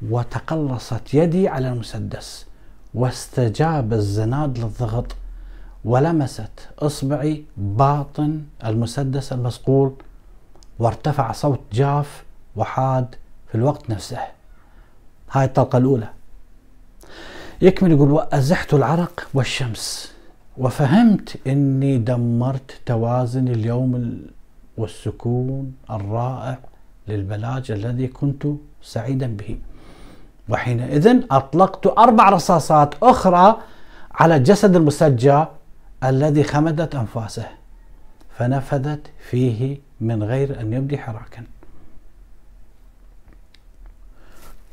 وتقلصت 0.09 1.13
يدي 1.13 1.47
على 1.47 1.69
المسدس 1.69 2.45
واستجاب 2.93 3.93
الزناد 3.93 4.57
للضغط 4.57 5.15
ولمست 5.85 6.69
إصبعي 6.79 7.45
باطن 7.57 8.41
المسدس 8.65 9.33
المصقول 9.33 9.93
وارتفع 10.79 11.31
صوت 11.31 11.59
جاف 11.71 12.23
وحاد 12.55 13.15
في 13.47 13.55
الوقت 13.55 13.89
نفسه. 13.89 14.19
هاي 15.31 15.45
الطلقة 15.45 15.77
الأولى. 15.77 16.09
يكمل 17.61 17.91
يقول 17.91 18.11
وأزحت 18.11 18.73
العرق 18.73 19.27
والشمس 19.33 20.11
وفهمت 20.57 21.37
أني 21.47 21.97
دمرت 21.97 22.81
توازن 22.85 23.47
اليوم 23.47 24.21
والسكون 24.77 25.73
الرائع 25.91 26.59
للبلاج 27.07 27.71
الذي 27.71 28.07
كنت 28.07 28.47
سعيدا 28.81 29.27
به. 29.27 29.57
وحينئذ 30.49 31.23
أطلقت 31.31 31.87
أربع 31.87 32.29
رصاصات 32.29 32.95
أخرى 33.03 33.57
على 34.11 34.39
جسد 34.39 34.75
المسجى 34.75 35.45
الذي 36.03 36.43
خمدت 36.43 36.95
أنفاسه 36.95 37.45
فنفذت 38.37 39.07
فيه 39.29 39.77
من 40.01 40.23
غير 40.23 40.61
أن 40.61 40.73
يبدي 40.73 40.97
حراكا. 40.97 41.43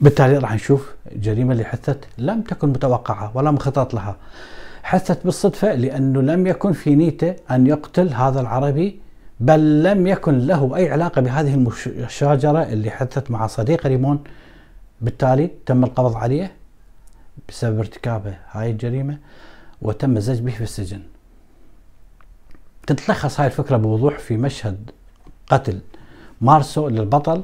بالتالي 0.02 0.38
راح 0.38 0.54
نشوف 0.54 0.94
الجريمة 1.12 1.52
اللي 1.52 1.64
حدثت 1.64 2.04
لم 2.18 2.42
تكن 2.42 2.68
متوقعة 2.68 3.32
ولا 3.34 3.50
مخطط 3.50 3.94
لها. 3.94 4.16
حست 4.82 5.18
بالصدفة 5.24 5.74
لأنه 5.74 6.20
لم 6.22 6.46
يكن 6.46 6.72
في 6.72 6.94
نيته 6.94 7.34
أن 7.50 7.66
يقتل 7.66 8.14
هذا 8.14 8.40
العربي 8.40 9.00
بل 9.40 9.82
لم 9.82 10.06
يكن 10.06 10.38
له 10.38 10.76
أي 10.76 10.90
علاقة 10.90 11.20
بهذه 11.20 11.72
الشاجرة 11.86 12.62
اللي 12.62 12.90
حدثت 12.90 13.30
مع 13.30 13.46
صديق 13.46 13.86
ريمون. 13.86 14.24
بالتالي 15.00 15.50
تم 15.66 15.84
القبض 15.84 16.16
عليه 16.16 16.52
بسبب 17.48 17.78
ارتكابه 17.78 18.34
هاي 18.50 18.70
الجريمة 18.70 19.18
وتم 19.82 20.16
الزج 20.16 20.40
به 20.40 20.52
في 20.52 20.62
السجن. 20.62 21.02
تتلخص 22.86 23.40
هاي 23.40 23.46
الفكرة 23.46 23.76
بوضوح 23.76 24.18
في 24.18 24.36
مشهد 24.36 24.90
قتل 25.48 25.80
مارسو 26.40 26.88
للبطل 26.88 27.42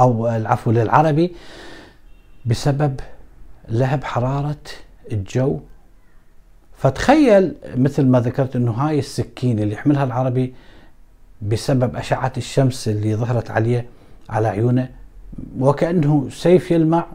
أو 0.00 0.28
العفو 0.28 0.70
للعربي 0.70 1.32
بسبب 2.46 3.00
لهب 3.68 4.04
حرارة 4.04 4.56
الجو. 5.12 5.60
فتخيل 6.76 7.54
مثل 7.76 8.06
ما 8.06 8.20
ذكرت 8.20 8.56
إنه 8.56 8.72
هاي 8.72 8.98
السكين 8.98 9.58
اللي 9.58 9.74
يحملها 9.74 10.04
العربي 10.04 10.54
بسبب 11.42 11.96
أشعة 11.96 12.32
الشمس 12.36 12.88
اللي 12.88 13.16
ظهرت 13.16 13.50
عليه 13.50 13.86
على 14.28 14.48
عيونه 14.48 14.90
وكأنه 15.58 16.28
سيف 16.30 16.70
يلمع 16.70 17.06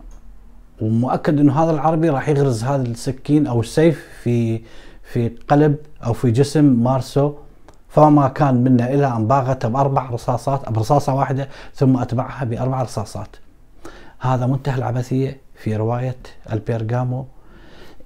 ومؤكد 0.82 1.40
إنه 1.40 1.63
هذا 1.63 1.72
العربي 1.72 2.10
راح 2.10 2.30
يغرز 2.30 2.63
هذا 2.63 2.82
السكين 2.82 3.48
أو 3.48 3.60
السيف 3.60 4.08
في 4.24 4.62
في 5.04 5.30
قلب 5.48 5.75
أو 6.06 6.13
في 6.13 6.32
جسم 6.32 6.84
مارسو. 6.84 7.34
فما 7.94 8.28
كان 8.28 8.56
منا 8.64 8.94
إلا 8.94 9.18
أن 9.18 9.28
باغته 9.28 9.70
بأربع 9.70 10.10
رصاصات 10.10 10.70
برصاصة 10.70 11.14
واحدة 11.14 11.50
ثم 11.76 11.98
أتبعها 11.98 12.44
بأربع 12.44 12.82
رصاصات. 12.82 13.28
هذا 14.20 14.46
منتهى 14.46 14.76
العبثية 14.76 15.38
في 15.56 15.76
رواية 15.76 16.18
البيرغامو 16.52 17.26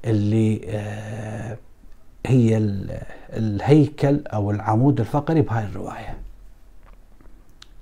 اللي 0.06 0.62
آه 0.66 1.58
هي 2.26 2.58
الهيكل 3.34 4.20
أو 4.28 4.52
العمود 4.52 5.00
الفقري 5.00 5.42
بهاي 5.42 5.64
الرواية. 5.64 6.18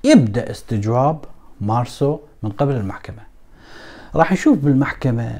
يبدأ 0.03 0.51
استجواب 0.51 1.25
مارسو 1.61 2.19
من 2.43 2.49
قبل 2.49 2.75
المحكمة. 2.75 3.21
راح 4.15 4.31
نشوف 4.31 4.57
بالمحكمة 4.57 5.39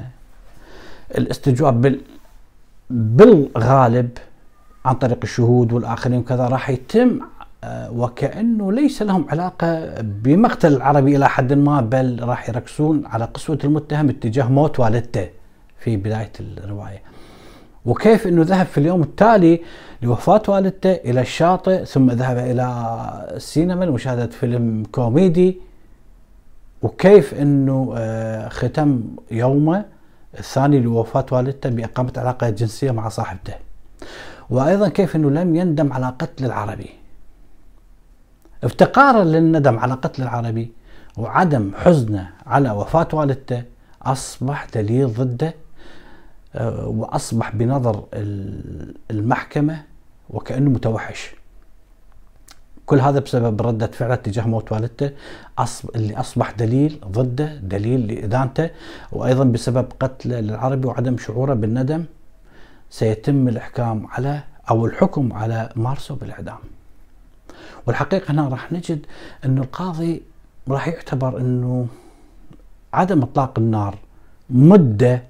الاستجواب 1.18 1.80
بال 1.80 2.00
بالغالب 2.90 4.18
عن 4.86 4.94
طريق 4.94 5.18
الشهود 5.22 5.72
والآخرين 5.72 6.18
وكذا 6.18 6.46
راح 6.48 6.70
يتم 6.70 7.20
آه، 7.64 7.90
وكأنه 7.92 8.72
ليس 8.72 9.02
لهم 9.02 9.26
علاقة 9.30 10.00
بمقتل 10.00 10.72
العربي 10.72 11.16
إلى 11.16 11.28
حد 11.28 11.52
ما 11.52 11.80
بل 11.80 12.18
راح 12.22 12.48
يركزون 12.48 13.06
على 13.06 13.24
قسوة 13.24 13.58
المتهم 13.64 14.08
اتجاه 14.08 14.48
موت 14.48 14.80
والدته 14.80 15.28
في 15.78 15.96
بداية 15.96 16.32
الرواية. 16.40 17.02
وكيف 17.86 18.26
إنه 18.26 18.42
ذهب 18.42 18.66
في 18.66 18.78
اليوم 18.78 19.02
التالي 19.02 19.60
لوفاة 20.02 20.42
والدته 20.48 20.92
إلى 20.92 21.20
الشاطئ 21.20 21.84
ثم 21.84 22.10
ذهب 22.10 22.38
إلى 22.38 22.66
السينما 23.36 23.84
لمشاهدة 23.84 24.26
فيلم 24.26 24.82
كوميدي 24.92 25.58
وكيف 26.82 27.34
إنه 27.34 27.94
آه، 27.96 28.48
ختم 28.48 29.02
يومه 29.30 29.84
الثاني 30.38 30.80
لوفاة 30.80 31.26
والدته 31.32 31.70
بإقامة 31.70 32.12
علاقة 32.16 32.50
جنسية 32.50 32.90
مع 32.90 33.08
صاحبته. 33.08 33.54
وأيضا 34.50 34.88
كيف 34.88 35.16
إنه 35.16 35.30
لم 35.30 35.56
يندم 35.56 35.92
على 35.92 36.06
قتل 36.06 36.44
العربي. 36.44 36.90
افتقارا 38.64 39.24
للندم 39.24 39.78
على 39.78 39.94
قتل 39.94 40.22
العربي 40.22 40.72
وعدم 41.16 41.72
حزنه 41.74 42.30
على 42.46 42.70
وفاة 42.70 43.08
والدته 43.12 43.62
أصبح 44.02 44.66
دليل 44.74 45.12
ضده 45.12 45.54
آه، 46.54 46.86
وأصبح 46.86 47.56
بنظر 47.56 48.04
المحكمة 49.10 49.82
وكأنه 50.30 50.70
متوحش. 50.70 51.30
كل 52.86 53.00
هذا 53.00 53.18
بسبب 53.20 53.62
ردة 53.62 53.86
فعله 53.86 54.14
تجاه 54.14 54.46
موت 54.46 54.72
والدته 54.72 55.10
اللي 55.94 56.20
أصبح 56.20 56.50
دليل 56.50 57.00
ضده 57.04 57.54
دليل 57.56 58.06
لإدانته 58.06 58.70
وأيضا 59.12 59.44
بسبب 59.44 59.86
قتل 60.00 60.32
العربي 60.32 60.86
وعدم 60.88 61.18
شعوره 61.18 61.54
بالندم 61.54 62.04
سيتم 62.90 63.48
الإحكام 63.48 64.06
على 64.06 64.42
أو 64.70 64.86
الحكم 64.86 65.32
على 65.32 65.72
مارسو 65.76 66.14
بالإعدام. 66.14 66.58
والحقيقة 67.86 68.30
هنا 68.32 68.48
راح 68.48 68.72
نجد 68.72 69.06
أنه 69.44 69.62
القاضي 69.62 70.22
راح 70.68 70.88
يعتبر 70.88 71.38
أنه 71.38 71.86
عدم 72.92 73.22
إطلاق 73.22 73.58
النار 73.58 73.98
مدة 74.50 75.22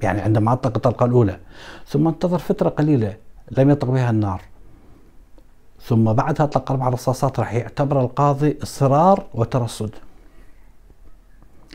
يعني 0.00 0.20
عندما 0.20 0.52
أطلق 0.52 0.76
الطلقة 0.76 1.06
الأولى 1.06 1.38
ثم 1.86 2.08
انتظر 2.08 2.38
فترة 2.38 2.68
قليلة 2.68 3.16
لم 3.50 3.70
يطلق 3.70 3.90
بها 3.90 4.10
النار. 4.10 4.42
ثم 5.80 6.12
بعدها 6.12 6.46
أطلق 6.46 6.70
أربع 6.70 6.88
رصاصات 6.88 7.40
راح 7.40 7.54
يعتبر 7.54 8.00
القاضي 8.00 8.58
إصرار 8.62 9.26
وترصد. 9.34 9.90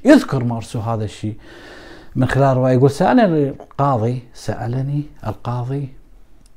يذكر 0.05 0.43
مارسو 0.43 0.79
هذا 0.79 1.03
الشيء. 1.03 1.37
من 2.15 2.27
خلال 2.27 2.57
رواية 2.57 2.73
يقول 2.73 2.91
سألني 2.91 3.49
القاضي 3.49 4.23
سألني 4.33 5.03
القاضي 5.27 5.93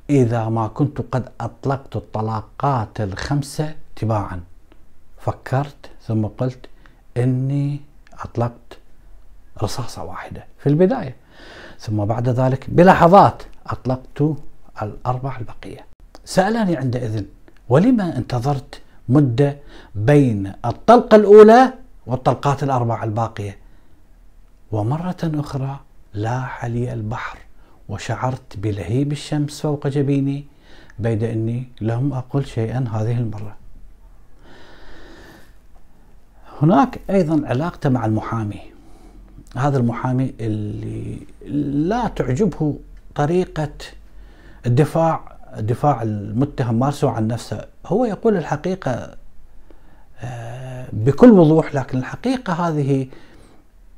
إذا 0.09 0.49
ما 0.49 0.67
كنت 0.67 1.01
قد 1.11 1.29
أطلقت 1.41 1.95
الطلاقات 1.95 3.01
الخمسة 3.01 3.75
تباعا. 3.95 4.41
فكرت 5.19 5.89
ثم 6.07 6.25
قلت 6.25 6.65
إني 7.17 7.81
أطلقت 8.19 8.77
رصاصة 9.63 10.03
واحدة 10.03 10.45
في 10.59 10.69
البداية. 10.69 11.15
ثم 11.79 12.05
بعد 12.05 12.29
ذلك 12.29 12.69
بلحظات 12.69 13.43
أطلقت 13.67 14.35
الأربع 14.81 15.37
البقية. 15.37 15.85
سألني 16.25 16.77
عندئذ 16.77 17.23
ولما 17.69 18.17
انتظرت 18.17 18.81
مدة 19.09 19.57
بين 19.95 20.53
الطلقة 20.65 21.15
الأولى 21.15 21.73
والطلقات 22.07 22.63
الأربع 22.63 23.03
الباقية؟ 23.03 23.62
ومرة 24.73 25.17
أخرى 25.23 25.79
لاح 26.13 26.65
لي 26.65 26.93
البحر 26.93 27.37
وشعرت 27.89 28.57
بلهيب 28.57 29.11
الشمس 29.11 29.61
فوق 29.61 29.87
جبيني 29.87 30.45
بيد 30.99 31.23
أني 31.23 31.67
لم 31.81 32.13
أقل 32.13 32.45
شيئا 32.45 32.85
هذه 32.91 33.17
المرة. 33.17 33.55
هناك 36.61 36.99
أيضا 37.09 37.47
علاقته 37.47 37.89
مع 37.89 38.05
المحامي. 38.05 38.61
هذا 39.57 39.77
المحامي 39.77 40.33
اللي 40.39 41.17
لا 41.87 42.07
تعجبه 42.07 42.79
طريقة 43.15 43.71
الدفاع 44.65 45.37
دفاع 45.57 46.01
المتهم 46.01 46.79
مارسو 46.79 47.07
عن 47.07 47.27
نفسه. 47.27 47.65
هو 47.85 48.05
يقول 48.05 48.37
الحقيقة 48.37 49.15
آه، 50.21 50.87
بكل 50.93 51.31
وضوح 51.31 51.75
لكن 51.75 51.97
الحقيقة 51.97 52.53
هذه 52.53 53.07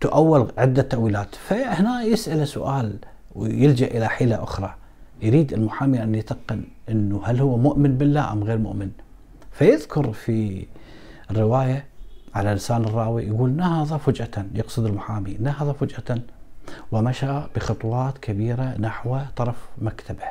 تؤول 0.02 0.52
عدة 0.58 0.82
تأويلات. 0.82 1.36
فهنا 1.36 2.04
يسأل 2.04 2.48
سؤال 2.48 3.00
ويلجأ 3.36 3.88
إلى 3.88 4.08
حيلة 4.08 4.44
أخرى. 4.44 4.76
يريد 5.22 5.54
المحامي 5.54 6.04
أن 6.04 6.16
يتقن 6.16 6.64
أنه 6.90 7.22
هل 7.24 7.40
هو 7.40 7.58
مؤمن 7.58 7.98
بالله 7.98 8.32
أم 8.32 8.44
غير 8.44 8.58
مؤمن. 8.58 8.92
فيذكر 9.52 10.14
في 10.14 10.66
الرواية 11.32 11.86
على 12.36 12.54
لسان 12.54 12.84
الراوي 12.84 13.24
يقول 13.24 13.52
نهض 13.52 13.98
فجأة 13.98 14.46
يقصد 14.56 14.86
المحامي 14.86 15.38
نهض 15.40 15.72
فجأة 15.72 16.22
ومشى 16.92 17.42
بخطوات 17.56 18.18
كبيرة 18.18 18.76
نحو 18.80 19.20
طرف 19.36 19.56
مكتبه 19.78 20.26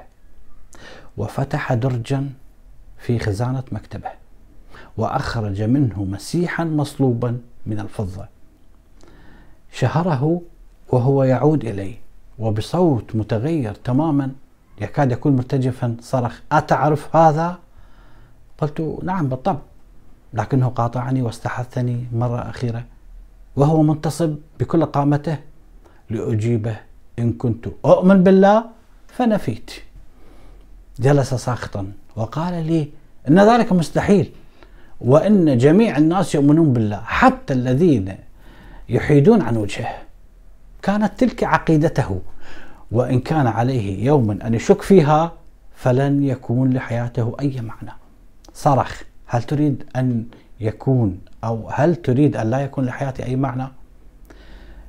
وفتح 1.16 1.74
درجا 1.74 2.31
في 2.98 3.18
خزانة 3.18 3.62
مكتبه 3.72 4.11
وأخرج 4.96 5.62
منه 5.62 6.05
مسيحا 6.05 6.64
مصلوبا 6.64 7.40
من 7.66 7.81
الفضة. 7.81 8.34
شهره 9.74 10.40
وهو 10.88 11.24
يعود 11.24 11.64
إلي 11.64 11.94
وبصوت 12.38 13.16
متغير 13.16 13.74
تماما 13.74 14.30
يكاد 14.80 15.12
يكون 15.12 15.37
مرتجفا 15.37 15.96
صرخ 16.00 16.40
أتعرف 16.52 17.16
هذا؟ 17.16 17.58
قلت 18.58 18.98
نعم 19.02 19.28
بالطبع 19.28 19.58
لكنه 20.34 20.68
قاطعني 20.68 21.22
واستحثني 21.22 22.06
مرة 22.12 22.38
أخيرة 22.38 22.84
وهو 23.56 23.82
منتصب 23.82 24.37
بكل 24.60 24.84
قامته 24.84 25.38
لأجيبه 26.10 26.76
إن 27.18 27.32
كنت 27.32 27.66
أؤمن 27.84 28.22
بالله 28.22 28.64
فنفيت 29.08 29.70
جلس 31.00 31.34
ساخطا 31.34 31.92
وقال 32.16 32.66
لي 32.66 32.88
إن 33.28 33.40
ذلك 33.40 33.72
مستحيل 33.72 34.30
وإن 35.00 35.58
جميع 35.58 35.96
الناس 35.96 36.34
يؤمنون 36.34 36.72
بالله 36.72 37.00
حتى 37.04 37.54
الذين 37.54 38.14
يحيدون 38.88 39.42
عن 39.42 39.57
وجهه. 39.57 39.94
كانت 40.83 41.12
تلك 41.18 41.44
عقيدته. 41.44 42.20
وإن 42.92 43.20
كان 43.20 43.47
عليه 43.47 44.07
يوما 44.07 44.47
أن 44.47 44.55
يشك 44.55 44.83
فيها 44.83 45.33
فلن 45.75 46.25
يكون 46.25 46.70
لحياته 46.70 47.37
أي 47.40 47.61
معنى. 47.61 47.97
صرخ 48.55 49.03
هل 49.27 49.42
تريد 49.42 49.85
أن 49.97 50.25
يكون 50.61 51.20
أو 51.44 51.68
هل 51.70 51.97
تريد 51.97 52.37
أن 52.37 52.51
لا 52.51 52.61
يكون 52.61 52.85
لحياتي 52.85 53.25
أي 53.25 53.37
معنى؟ 53.37 53.68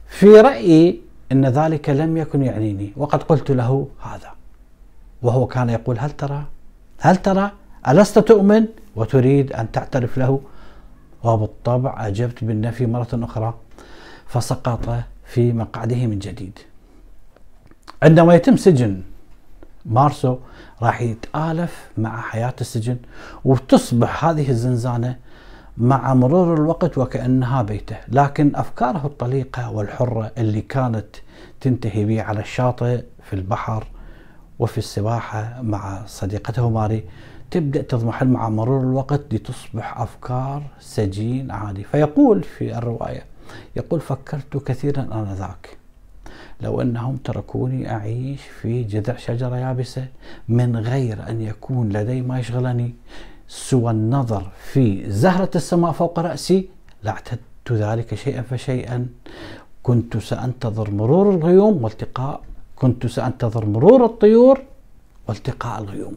في 0.07 0.27
رأيي 0.27 1.01
إن 1.31 1.45
ذلك 1.45 1.89
لم 1.89 2.17
يكن 2.17 2.43
يعنيني. 2.43 2.93
وقد 2.97 3.23
قلت 3.23 3.51
له 3.51 3.87
هذا. 4.03 4.31
وهو 5.21 5.47
كان 5.47 5.69
يقول 5.69 5.99
هل 5.99 6.11
ترى؟ 6.11 6.43
هل 6.99 7.15
ترى؟ 7.15 7.51
ألست 7.87 8.19
تؤمن؟ 8.19 8.65
وتريد 8.95 9.53
أن 9.53 9.71
تعترف 9.71 10.17
له؟ 10.17 10.41
وبالطبع 11.25 12.07
أجبت 12.07 12.43
بالنفي 12.43 12.85
مرة 12.85 13.07
أخرى 13.13 13.53
فسقط 14.27 15.03
في 15.25 15.53
مقعده 15.53 16.07
من 16.07 16.19
جديد. 16.19 16.59
عندما 18.03 18.35
يتم 18.35 18.57
سجن 18.57 19.01
مارسو 19.85 20.37
راح 20.81 21.01
يتآلف 21.01 21.89
مع 21.97 22.21
حياة 22.21 22.53
السجن 22.61 22.97
وتصبح 23.45 24.25
هذه 24.25 24.49
الزنزانة 24.49 25.15
مع 25.77 26.13
مرور 26.13 26.53
الوقت 26.53 26.97
وكأنها 26.97 27.61
بيته. 27.61 27.97
لكن 28.07 28.55
أفكاره 28.55 29.05
الطليقة 29.05 29.71
والحرة 29.71 30.31
اللي 30.37 30.61
كانت 30.61 31.05
تنتهي 31.61 32.05
به 32.05 32.21
على 32.21 32.39
الشاطئ 32.39 33.03
في 33.23 33.33
البحر 33.33 33.87
وفي 34.59 34.77
السباحة 34.77 35.61
مع 35.61 36.05
صديقته 36.05 36.69
ماري 36.69 37.03
تبدأ 37.51 37.81
تضمحل 37.81 38.27
مع 38.27 38.49
مرور 38.49 38.81
الوقت 38.81 39.21
لتصبح 39.33 40.01
أفكار 40.01 40.63
سجين 40.79 41.51
عادي. 41.51 41.83
فيقول 41.83 42.43
في 42.43 42.77
الرواية 42.77 43.25
يقول 43.75 43.99
فكرت 43.99 44.57
كثيرا 44.57 45.01
آنذاك 45.01 45.77
لو 46.61 46.81
أنهم 46.81 47.15
تركوني 47.15 47.91
أعيش 47.91 48.41
في 48.41 48.83
جذع 48.83 49.17
شجرة 49.17 49.57
يابسة 49.57 50.07
من 50.49 50.77
غير 50.77 51.29
أن 51.29 51.41
يكون 51.41 51.89
لدي 51.89 52.21
ما 52.21 52.39
يشغلني 52.39 52.93
سوى 53.47 53.91
النظر 53.91 54.51
في 54.71 55.11
زهرة 55.11 55.49
السماء 55.55 55.91
فوق 55.91 56.19
رأسي 56.19 56.69
لاعتدت 57.03 57.71
ذلك 57.71 58.15
شيئا 58.15 58.41
فشيئا. 58.41 59.07
كنت 59.83 60.17
سأنتظر 60.17 60.91
مرور 60.91 61.35
الغيوم 61.35 61.83
والتقاء 61.83 62.41
كنت 62.75 63.05
سأنتظر 63.05 63.65
مرور 63.65 64.05
الطيور 64.05 64.61
والتقاء 65.27 65.81
الغيوم. 65.81 66.15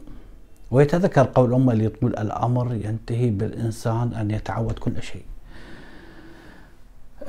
ويتذكر 0.71 1.29
قول 1.35 1.53
أمه 1.53 1.73
اللي 1.73 1.89
تقول 1.89 2.11
الأمر 2.11 2.73
ينتهي 2.73 3.29
بالإنسان 3.29 4.13
أن 4.13 4.31
يتعود 4.31 4.79
كل 4.79 5.03
شيء. 5.03 5.23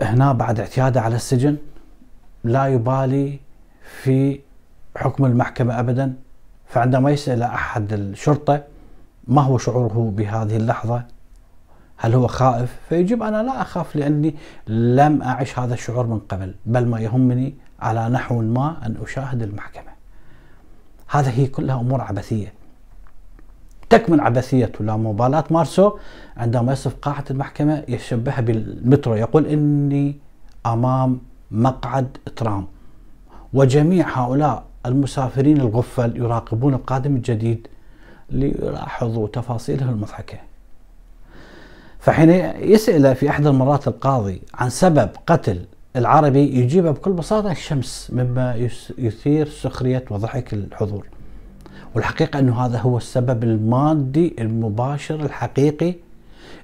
هنا 0.01 0.33
بعد 0.33 0.61
اعتياده 0.61 1.01
على 1.01 1.17
السجن 1.17 1.57
لا 2.45 2.67
يبالي 2.67 3.39
في 4.03 4.41
حكم 4.97 5.25
المحكمة 5.25 5.81
أبدا 5.81 6.15
فعندما 6.67 7.11
يسأل 7.11 7.43
أحد 7.43 7.93
الشرطة 7.93 8.63
ما 9.29 9.43
هو 9.43 9.59
شعوره 9.59 10.13
بهذه 10.17 10.57
اللحظة؟ 10.57 11.03
هل 11.97 12.15
هو 12.15 12.27
خائف؟ 12.27 12.77
فيجيب 12.89 13.23
أنا 13.23 13.43
لا 13.43 13.63
أخاف 13.63 13.97
لأني 13.97 14.35
لم 14.69 15.23
أعش 15.23 15.59
هذا 15.59 15.75
الشعور 15.75 16.07
من 16.07 16.19
قبل 16.19 16.55
بل 16.67 16.87
ما 16.87 17.01
يهمني 17.01 17.55
على 17.81 18.09
نحو 18.09 18.41
ما 18.43 18.87
أن 18.87 18.97
أشاهد 19.03 19.43
المحكمة. 19.43 19.91
هذا 21.09 21.31
هي 21.31 21.47
كلها 21.47 21.81
أمور 21.81 22.01
عبثية. 22.01 22.53
تكمن 23.91 24.21
عبثية 24.21 24.73
لا 24.81 24.97
مبالاة 24.97 25.45
مارسو 25.51 25.93
عندما 26.37 26.73
يصف 26.73 26.95
قاعة 26.95 27.25
المحكمة 27.31 27.85
يشبهها 27.89 28.41
بالمترو 28.41 29.15
يقول 29.15 29.47
إني 29.47 30.17
أمام 30.67 31.21
مقعد 31.51 32.17
ترام 32.37 32.67
وجميع 33.53 34.19
هؤلاء 34.19 34.65
المسافرين 34.87 35.61
الغفل 35.61 36.17
يراقبون 36.17 36.75
القادم 36.75 37.17
الجديد 37.17 37.67
ليلاحظوا 38.31 39.29
تفاصيله 39.29 39.91
المضحكة. 39.91 40.39
فحين 41.99 42.31
يسأل 42.71 43.15
في 43.15 43.31
أحد 43.31 43.47
المرات 43.47 43.89
القاضي 43.89 44.43
عن 44.55 44.71
سبب 44.71 45.11
قتل 45.27 45.65
العربي 45.97 46.59
يجيب 46.59 46.87
بكل 46.87 47.13
بساطة 47.13 47.53
الشمس 47.53 48.11
مما 48.13 48.69
يثير 48.99 49.49
سخرية 49.49 50.05
وضحك 50.11 50.55
الحضور. 50.55 51.07
والحقيقة 51.95 52.39
أنه 52.39 52.67
هذا 52.67 52.79
هو 52.79 52.97
السبب 52.97 53.45
المادي 53.45 54.37
المباشر 54.39 55.21
الحقيقي 55.21 55.95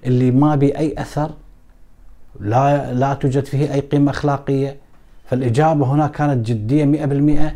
اللي 0.06 0.30
ما 0.30 0.54
بي 0.54 0.78
أي 0.78 0.94
أثر 0.98 1.30
لا 2.40 2.92
لا 2.94 3.14
توجد 3.14 3.44
فيه 3.44 3.74
أي 3.74 3.80
قيمة 3.80 4.10
أخلاقية. 4.10 4.76
فالإجابة 5.24 5.86
هنا 5.86 6.06
كانت 6.06 6.50
مئة 6.70 7.04
بالمئة 7.04 7.52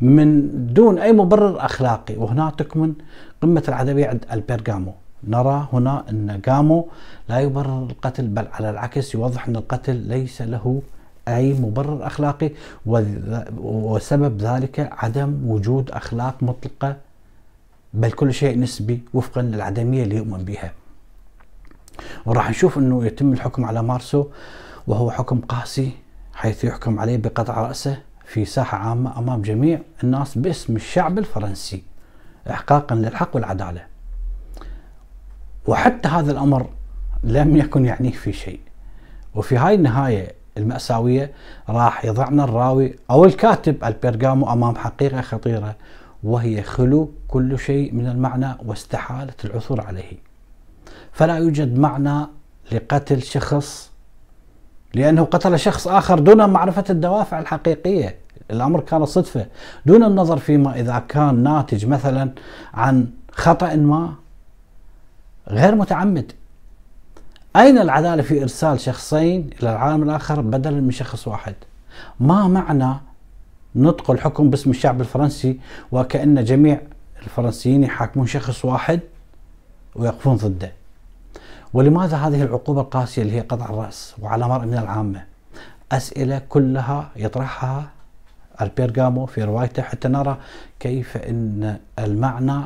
من 0.00 0.50
دون 0.74 0.98
أي 0.98 1.12
مبرر 1.12 1.64
أخلاقي. 1.64 2.16
وهنا 2.16 2.50
تكمن 2.58 2.94
قمة 3.42 3.62
العدمية 3.68 4.06
عند 4.06 4.24
البرغامو 4.32 4.92
نرى 5.24 5.68
هنا 5.72 6.04
أن 6.10 6.40
جامو 6.46 6.88
لا 7.28 7.40
يبرر 7.40 7.82
القتل 7.82 8.26
بل 8.26 8.46
على 8.52 8.70
العكس 8.70 9.14
يوضح 9.14 9.48
أن 9.48 9.56
القتل 9.56 9.96
ليس 9.96 10.42
له 10.42 10.82
أي 11.28 11.52
مبرر 11.52 12.06
أخلاقي 12.06 12.50
وسبب 13.56 14.42
ذلك 14.42 14.90
عدم 14.92 15.40
وجود 15.46 15.90
أخلاق 15.90 16.42
مطلقة 16.42 16.96
بل 17.94 18.12
كل 18.12 18.34
شيء 18.34 18.58
نسبي 18.58 19.02
وفقا 19.14 19.42
للعدمية 19.42 20.02
اللي 20.02 20.16
يؤمن 20.16 20.44
بها. 20.44 20.72
وراح 22.26 22.50
نشوف 22.50 22.78
أنه 22.78 23.04
يتم 23.04 23.32
الحكم 23.32 23.64
على 23.64 23.82
مارسو 23.82 24.26
وهو 24.86 25.10
حكم 25.10 25.40
قاسي 25.40 25.90
حيث 26.34 26.64
يحكم 26.64 27.00
عليه 27.00 27.16
بقطع 27.16 27.60
رأسه 27.60 27.98
في 28.24 28.44
ساحة 28.44 28.78
عامة 28.78 29.18
أمام 29.18 29.42
جميع 29.42 29.80
الناس 30.04 30.38
باسم 30.38 30.76
الشعب 30.76 31.18
الفرنسي 31.18 31.82
إحقاقا 32.50 32.94
للحق 32.94 33.36
والعدالة. 33.36 33.84
وحتى 35.66 36.08
هذا 36.08 36.32
الأمر 36.32 36.66
لم 37.24 37.56
يكن 37.56 37.84
يعنيه 37.84 38.12
في 38.12 38.32
شيء. 38.32 38.60
وفي 39.34 39.56
هاي 39.56 39.74
النهاية 39.74 40.32
المأساوية 40.58 41.32
راح 41.68 42.04
يضعنا 42.04 42.44
الراوي 42.44 42.94
أو 43.10 43.24
الكاتب 43.24 43.84
البرغامو 43.84 44.52
أمام 44.52 44.76
حقيقة 44.76 45.20
خطيرة 45.20 45.76
وهي 46.22 46.62
خلو 46.62 47.10
كل 47.28 47.58
شيء 47.58 47.94
من 47.94 48.06
المعنى 48.06 48.54
واستحالة 48.66 49.34
العثور 49.44 49.80
عليه. 49.80 50.12
فلا 51.12 51.36
يوجد 51.36 51.78
معنى 51.78 52.26
لقتل 52.72 53.22
شخص 53.22 53.90
لأنه 54.94 55.24
قتل 55.24 55.58
شخص 55.58 55.88
آخر 55.88 56.18
دون 56.18 56.50
معرفة 56.50 56.84
الدوافع 56.90 57.38
الحقيقية. 57.38 58.16
الأمر 58.50 58.80
كان 58.80 59.04
صدفة. 59.04 59.46
دون 59.86 60.04
النظر 60.04 60.38
فيما 60.38 60.80
إذا 60.80 61.02
كان 61.08 61.42
ناتج 61.42 61.86
مثلا 61.86 62.30
عن 62.74 63.10
خطأ 63.32 63.74
ما 63.74 64.14
غير 65.48 65.74
متعمد. 65.74 66.32
أين 67.56 67.78
العدالة 67.78 68.22
في 68.22 68.42
إرسال 68.42 68.80
شخصين 68.80 69.50
إلى 69.60 69.72
العالم 69.72 70.02
الآخر 70.02 70.40
بدلا 70.40 70.80
من 70.80 70.90
شخص 70.90 71.28
واحد؟ 71.28 71.54
ما 72.20 72.48
معنى 72.48 72.94
نطق 73.76 74.10
الحكم 74.10 74.50
باسم 74.50 74.70
الشعب 74.70 75.00
الفرنسي 75.00 75.60
وكأن 75.92 76.44
جميع 76.44 76.80
الفرنسيين 77.22 77.84
يحاكمون 77.84 78.26
شخص 78.26 78.64
واحد 78.64 79.00
ويقفون 79.94 80.36
ضده؟ 80.36 80.72
ولماذا 81.74 82.16
هذه 82.16 82.42
العقوبة 82.42 82.80
القاسية 82.80 83.22
اللي 83.22 83.32
هي 83.32 83.40
قطع 83.40 83.64
الرأس 83.64 84.14
وعلى 84.22 84.48
مرء 84.48 84.64
من 84.64 84.78
العامة؟ 84.78 85.24
أسئلة 85.92 86.42
كلها 86.48 87.10
يطرحها 87.16 87.88
البيرغامو 88.60 89.26
في 89.26 89.44
روايته 89.44 89.82
حتى 89.82 90.08
نرى 90.08 90.38
كيف 90.80 91.16
أن 91.16 91.78
المعنى 91.98 92.64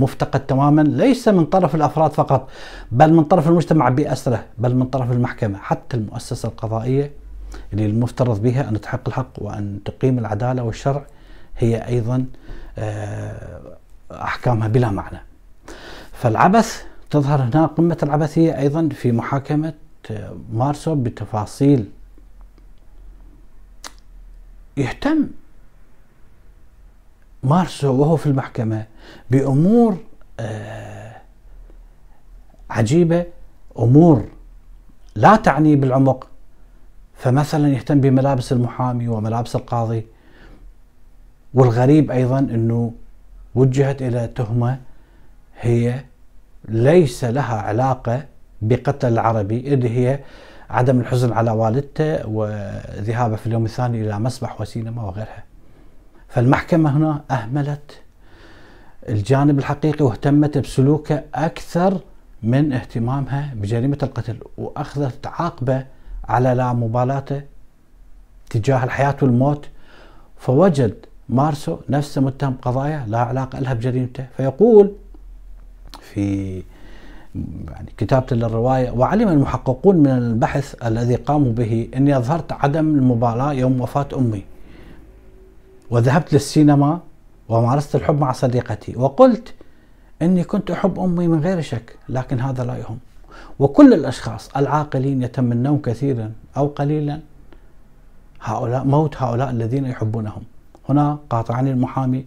مفتقد 0.00 0.46
تماما 0.46 0.82
ليس 0.82 1.28
من 1.28 1.44
طرف 1.44 1.74
الأفراد 1.74 2.12
فقط 2.12 2.48
بل 2.92 3.12
من 3.12 3.24
طرف 3.24 3.48
المجتمع 3.48 3.88
بأسره 3.88 4.44
بل 4.58 4.74
من 4.74 4.86
طرف 4.86 5.12
المحكمة 5.12 5.58
حتى 5.58 5.96
المؤسسة 5.96 6.48
القضائية 6.48 7.12
اللي 7.72 7.86
المفترض 7.86 8.42
بها 8.42 8.68
أن 8.68 8.80
تحقق 8.80 9.08
الحق 9.08 9.30
وأن 9.38 9.78
تقيم 9.84 10.18
العدالة 10.18 10.62
والشرع 10.62 11.06
هي 11.58 11.86
أيضا 11.88 12.26
آه، 12.78 13.60
أحكامها 14.12 14.68
بلا 14.68 14.90
معنى. 14.90 15.18
فالعبث 16.12 16.82
تظهر 17.10 17.42
هنا 17.42 17.66
قمة 17.66 17.98
العبثية 18.02 18.58
أيضا 18.58 18.88
في 18.88 19.12
محاكمة 19.12 19.74
آه، 20.10 20.36
مارسو 20.52 20.94
بتفاصيل 20.94 21.88
يهتم 24.76 25.26
مارسو 27.44 27.92
وهو 28.00 28.16
في 28.16 28.26
المحكمة 28.26 28.86
بأمور 29.30 29.96
آه، 30.40 31.12
عجيبة 32.70 33.26
أمور 33.78 34.24
لا 35.14 35.36
تعني 35.36 35.76
بالعمق. 35.76 36.28
فمثلا 37.14 37.68
يهتم 37.68 38.00
بملابس 38.00 38.52
المحامي 38.52 39.08
وملابس 39.08 39.56
القاضي 39.56 40.06
والغريب 41.54 42.10
أيضا 42.10 42.38
أنه 42.38 42.92
وجهت 43.54 44.02
إلى 44.02 44.26
تهمة 44.26 44.78
هي 45.60 46.04
ليس 46.68 47.24
لها 47.24 47.56
علاقة 47.56 48.24
بقتل 48.62 49.12
العربي 49.12 49.74
اللي 49.74 49.90
هي 49.90 50.20
عدم 50.70 51.00
الحزن 51.00 51.32
على 51.32 51.50
والدته 51.50 52.26
وذهابه 52.26 53.36
في 53.36 53.46
اليوم 53.46 53.64
الثاني 53.64 54.00
إلى 54.02 54.18
مسبح 54.18 54.60
وسينما 54.60 55.02
وغيرها. 55.02 55.44
فالمحكمة 56.34 56.96
هنا 56.96 57.20
أهملت 57.30 58.00
الجانب 59.08 59.58
الحقيقي 59.58 60.04
واهتمت 60.04 60.58
بسلوكه 60.58 61.22
أكثر 61.34 62.00
من 62.42 62.72
اهتمامها 62.72 63.54
بجريمة 63.54 63.98
القتل 64.02 64.36
وأخذت 64.58 65.26
عاقبة 65.26 65.86
على 66.28 66.54
لا 66.54 66.72
مبالاته 66.72 67.42
تجاه 68.50 68.84
الحياة 68.84 69.16
والموت. 69.22 69.68
فوجد 70.36 70.94
مارسو 71.28 71.76
نفسه 71.88 72.20
متهم 72.20 72.54
قضايا 72.62 73.04
لا 73.08 73.18
علاقة 73.18 73.58
لها 73.60 73.74
بجريمته 73.74 74.26
فيقول 74.36 74.92
في 76.00 76.54
يعني 77.70 77.92
كتابة 77.96 78.26
للرواية 78.32 78.90
وعلم 78.90 79.28
المحققون 79.28 79.96
من 79.96 80.10
البحث 80.10 80.74
الذي 80.84 81.14
قاموا 81.14 81.52
به 81.52 81.88
أني 81.96 82.16
أظهرت 82.16 82.52
عدم 82.52 82.88
المبالاة 82.98 83.52
يوم 83.52 83.80
وفاة 83.80 84.08
أمي. 84.16 84.44
وذهبت 85.94 86.32
للسينما 86.32 87.00
ومارست 87.48 87.94
الحب 87.94 88.20
مع 88.20 88.32
صديقتي 88.32 88.96
وقلت 88.96 89.54
أني 90.22 90.44
كنت 90.44 90.70
أحب 90.70 91.00
أمي 91.00 91.28
من 91.28 91.40
غير 91.40 91.60
شك 91.60 91.96
لكن 92.08 92.40
هذا 92.40 92.64
لا 92.64 92.76
يهم. 92.76 92.98
وكل 93.58 93.94
الأشخاص 93.94 94.50
العاقلين 94.56 95.22
يتمنون 95.22 95.78
كثيرا 95.78 96.32
أو 96.56 96.66
قليلا 96.66 97.20
هؤلاء 98.42 98.84
موت 98.84 99.16
هؤلاء 99.16 99.50
الذين 99.50 99.86
يحبونهم. 99.86 100.42
هنا 100.88 101.18
قاطعني 101.30 101.70
المحامي 101.70 102.26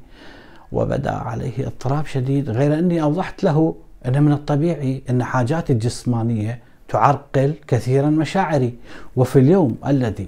وبدا 0.71 1.12
عليه 1.12 1.67
اضطراب 1.67 2.06
شديد 2.06 2.49
غير 2.49 2.80
أني 2.80 3.01
أوضحت 3.01 3.43
له 3.43 3.75
إن 4.06 4.23
من 4.23 4.32
الطبيعي 4.32 5.03
إن 5.10 5.23
حاجاتي 5.23 5.73
الجسمانية 5.73 6.60
تعرقل 6.89 7.53
كثيرا 7.67 8.10
مشاعري. 8.10 8.75
وفي 9.15 9.39
اليوم 9.39 9.77
الذي 9.88 10.27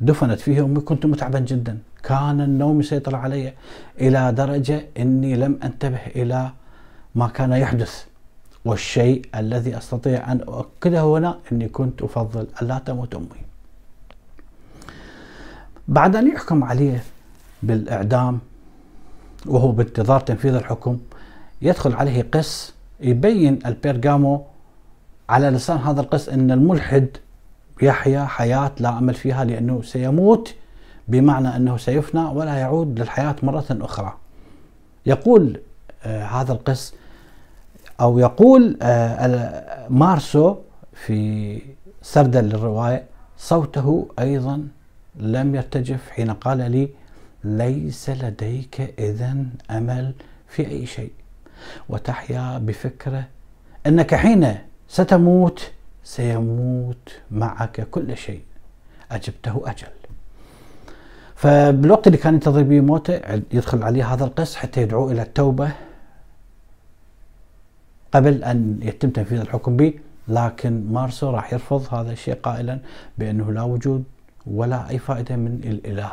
دفنت 0.00 0.40
فيه 0.40 0.64
أمي 0.64 0.80
كنت 0.80 1.06
متعبا 1.06 1.38
جدا. 1.38 1.78
كان 2.04 2.40
النوم 2.40 2.80
يسيطر 2.80 3.16
علي 3.16 3.52
إلى 4.00 4.32
درجة 4.32 4.86
إني 4.98 5.36
لم 5.36 5.58
أنتبه 5.64 6.06
إلى 6.06 6.50
ما 7.14 7.28
كان 7.28 7.52
يحدث 7.52 8.04
والشيء 8.64 9.26
الذي 9.34 9.78
أستطيع 9.78 10.32
أن 10.32 10.40
أؤكده 10.40 11.02
هنا 11.02 11.38
إني 11.52 11.68
كنت 11.68 12.02
أفضل 12.02 12.46
ألا 12.62 12.78
تموت 12.78 13.14
أمي. 13.14 13.26
بعد 15.88 16.16
أن 16.16 16.28
يحكم 16.28 16.64
عليه 16.64 17.02
بالإعدام 17.62 18.38
وهو 19.46 19.72
بانتظار 19.72 20.20
تنفيذ 20.20 20.54
الحكم 20.54 20.98
يدخل 21.62 21.92
عليه 21.92 22.26
قس 22.32 22.74
يبين 23.00 23.58
البيرغامو 23.66 24.44
على 25.28 25.50
لسان 25.50 25.76
هذا 25.76 26.00
القس 26.00 26.28
إن 26.28 26.50
الملحد 26.50 27.08
يحيا 27.82 28.24
حياة 28.24 28.72
لا 28.78 28.98
أمل 28.98 29.14
فيها 29.14 29.44
لأنه 29.44 29.82
سيموت 29.82 30.54
بمعنى 31.08 31.56
أنه 31.56 31.76
سيفنى 31.76 32.24
ولا 32.24 32.54
يعود 32.54 33.00
للحياة 33.00 33.36
مرة 33.42 33.66
أخرى. 33.70 34.16
يقول 35.06 35.60
آه 36.04 36.24
هذا 36.24 36.52
القس 36.52 36.94
أو 38.00 38.18
يقول 38.18 38.78
آه 38.82 39.88
مارسو 39.88 40.56
في 40.92 41.62
سردا 42.02 42.40
للروايه 42.42 43.04
صوته 43.38 44.08
أيضا 44.18 44.68
لم 45.16 45.54
يرتجف 45.54 46.10
حين 46.10 46.30
قال 46.30 46.70
لي 46.70 46.88
ليس 47.44 48.10
لديك 48.10 48.94
اذا 48.98 49.36
أمل 49.70 50.14
في 50.48 50.66
أي 50.66 50.86
شيء 50.86 51.12
وتحيا 51.88 52.58
بفكرة 52.58 53.24
إنك 53.86 54.14
حين 54.14 54.54
ستموت 54.88 55.70
سيموت 56.04 57.08
معك 57.30 57.88
كل 57.90 58.16
شيء 58.16 58.42
أجبته 59.10 59.62
أجل 59.66 59.86
فبالوقت 61.44 62.06
اللي 62.06 62.18
كان 62.18 62.34
ينتظر 62.34 62.62
به 62.62 62.80
موته 62.80 63.20
يدخل 63.52 63.82
عليه 63.82 64.12
هذا 64.14 64.24
القس 64.24 64.56
حتى 64.56 64.82
يدعو 64.82 65.10
إلى 65.10 65.22
التوبة 65.22 65.72
قبل 68.12 68.44
أن 68.44 68.78
يتم 68.82 69.10
تنفيذ 69.10 69.40
الحكم 69.40 69.76
به. 69.76 69.94
لكن 70.28 70.92
مارسو 70.92 71.30
راح 71.30 71.52
يرفض 71.52 71.94
هذا 71.94 72.12
الشيء 72.12 72.34
قائلا 72.34 72.78
بأنه 73.18 73.52
لا 73.52 73.62
وجود 73.62 74.04
ولا 74.46 74.90
أي 74.90 74.98
فائدة 74.98 75.36
من 75.36 75.60
الإله. 75.64 76.12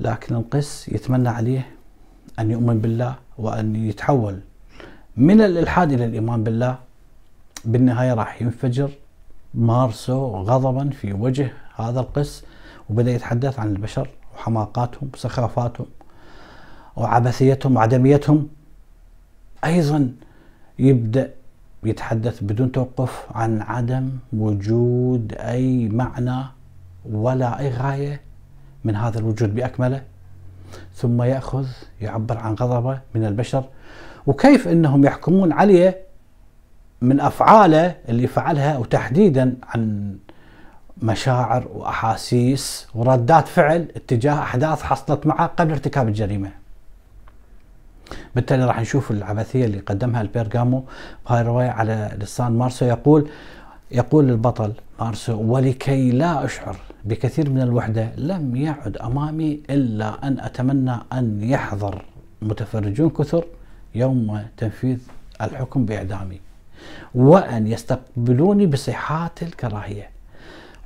لكن 0.00 0.34
القس 0.34 0.88
يتمنى 0.88 1.28
عليه 1.28 1.66
أن 2.38 2.50
يؤمن 2.50 2.78
بالله 2.78 3.14
وأن 3.38 3.76
يتحول 3.76 4.40
من 5.16 5.40
الإلحاد 5.40 5.92
إلى 5.92 6.04
الإيمان 6.04 6.44
بالله. 6.44 6.78
بالنهاية 7.64 8.14
راح 8.14 8.42
ينفجر 8.42 8.90
مارسو 9.54 10.36
غضبا 10.36 10.90
في 10.90 11.12
وجه 11.12 11.52
هذا 11.76 12.00
القس 12.00 12.44
وبدأ 12.90 13.10
يتحدث 13.10 13.58
عن 13.58 13.68
البشر. 13.72 14.08
وحماقاتهم 14.36 15.10
وسخافاتهم 15.14 15.86
وعبثيتهم 16.96 17.76
وعدميتهم 17.76 18.48
أيضا 19.64 20.12
يبدأ 20.78 21.30
يتحدث 21.84 22.42
بدون 22.42 22.72
توقف 22.72 23.26
عن 23.34 23.62
عدم 23.62 24.10
وجود 24.32 25.34
أي 25.38 25.88
معنى 25.88 26.44
ولا 27.10 27.58
أي 27.60 27.70
غاية 27.70 28.20
من 28.84 28.96
هذا 28.96 29.18
الوجود 29.18 29.54
بأكمله. 29.54 30.02
ثم 30.94 31.22
يأخذ 31.22 31.66
يعبر 32.00 32.38
عن 32.38 32.54
غضبه 32.54 33.00
من 33.14 33.24
البشر 33.24 33.64
وكيف 34.26 34.68
إنهم 34.68 35.04
يحكمون 35.04 35.52
عليه 35.52 35.98
من 37.00 37.20
أفعاله 37.20 37.94
اللي 38.08 38.26
فعلها 38.26 38.78
وتحديدا 38.78 39.56
عن 39.62 40.16
مشاعر 41.02 41.68
وأحاسيس 41.74 42.86
وردات 42.94 43.48
فعل 43.48 43.88
اتجاه 43.96 44.38
أحداث 44.38 44.82
حصلت 44.82 45.26
معه 45.26 45.46
قبل 45.46 45.70
ارتكاب 45.72 46.08
الجريمة. 46.08 46.50
بالتالي 48.34 48.64
راح 48.64 48.80
نشوف 48.80 49.10
العبثية 49.10 49.64
اللي 49.64 49.78
قدمها 49.78 50.22
البيرغامو 50.22 50.84
بهاي 51.26 51.40
الرواية 51.40 51.68
على 51.68 52.16
لسان 52.18 52.52
مارسو. 52.52 52.84
يقول 52.84 53.28
يقول 53.90 54.30
البطل 54.30 54.72
مارسو 55.00 55.42
ولكي 55.42 56.10
لا 56.10 56.44
أشعر 56.44 56.76
بكثير 57.04 57.50
من 57.50 57.62
الوحدة 57.62 58.08
لم 58.16 58.56
يعد 58.56 58.96
أمامي 58.96 59.60
إلا 59.70 60.26
أن 60.28 60.40
أتمنى 60.40 60.96
أن 61.12 61.42
يحضر. 61.42 62.04
متفرجون 62.42 63.10
كثر 63.10 63.44
يوم 63.94 64.44
تنفيذ 64.56 64.98
الحكم 65.42 65.84
بإعدامي. 65.84 66.40
وأن 67.14 67.66
يستقبلوني 67.66 68.66
بصيحات 68.66 69.42
الكراهية. 69.42 70.15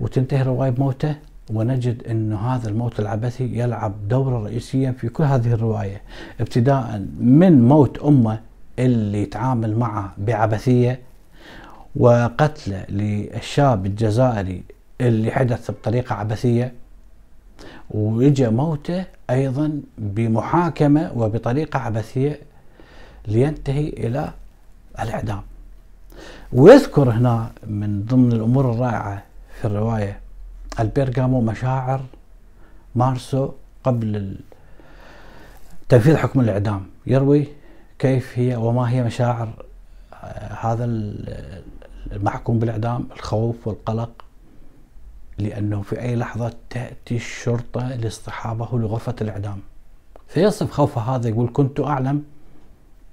وتنتهي 0.00 0.42
الروايه 0.42 0.70
بموته 0.70 1.14
ونجد 1.52 2.02
أن 2.06 2.32
هذا 2.32 2.68
الموت 2.68 3.00
العبثي 3.00 3.58
يلعب 3.58 4.08
دورا 4.08 4.44
رئيسيا 4.44 4.92
في 4.92 5.08
كل 5.08 5.24
هذه 5.24 5.52
الرواية 5.52 6.02
ابتداء 6.40 7.06
من 7.20 7.68
موت 7.68 7.98
أمه 7.98 8.40
اللي 8.78 9.26
تعامل 9.26 9.76
معه 9.78 10.12
بعبثية 10.18 11.00
وقتله 11.96 12.84
للشاب 12.88 13.86
الجزائري 13.86 14.62
اللي 15.00 15.30
حدث 15.30 15.70
بطريقة 15.70 16.14
عبثية 16.14 16.72
ويجي 17.90 18.48
موته 18.48 19.04
أيضا 19.30 19.80
بمحاكمة 19.98 21.12
وبطريقة 21.16 21.78
عبثية 21.78 22.40
لينتهي 23.28 23.88
إلى 23.88 24.30
الإعدام. 25.00 25.40
ويذكر 26.52 27.10
هنا 27.10 27.50
من 27.66 28.04
ضمن 28.04 28.32
الأمور 28.32 28.70
الرائعة 28.72 29.22
في 29.60 29.66
الرواية. 29.66 30.20
البرغامو 30.80 31.40
مشاعر 31.40 32.00
مارسو 32.94 33.52
قبل 33.84 34.36
تنفيذ 35.88 36.16
حكم 36.16 36.40
الإعدام. 36.40 36.86
يروي 37.06 37.46
كيف 37.98 38.38
هي 38.38 38.56
وما 38.56 38.90
هي 38.90 39.02
مشاعر 39.02 39.64
آه، 40.14 40.52
هذا 40.54 40.84
المحكوم 42.12 42.58
بالإعدام 42.58 43.08
الخوف 43.16 43.68
والقلق 43.68 44.24
لأنه 45.38 45.82
في 45.82 46.00
أي 46.00 46.16
لحظة 46.16 46.54
تأتي 46.70 47.16
الشرطة 47.16 47.88
لاصطحابه 47.88 48.78
لغرفة 48.78 49.14
الإعدام. 49.20 49.60
فيصف 50.28 50.70
خوفه 50.70 51.00
هذا 51.00 51.28
يقول 51.28 51.50
كنت 51.52 51.80
أعلم 51.80 52.24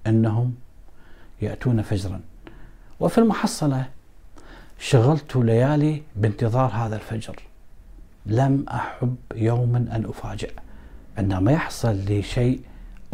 أنهم 0.07 0.55
يأتون 1.41 1.81
فجرا. 1.81 2.21
وفي 2.99 3.17
المحصلة 3.17 3.96
شغلت 4.79 5.35
ليالي 5.35 6.01
بانتظار 6.15 6.71
هذا 6.73 6.95
الفجر. 6.95 7.35
لم 8.25 8.65
أحب 8.69 9.15
يوما 9.35 9.77
أن 9.77 10.05
أفاجئ. 10.09 10.51
عندما 11.17 11.51
يحصل 11.51 11.95
لي 11.95 12.21
شيء 12.21 12.61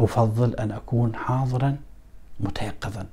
أفضل 0.00 0.54
أن 0.54 0.70
أكون 0.72 1.14
حاضرا 1.14 1.76
متيقظا. 2.40 3.06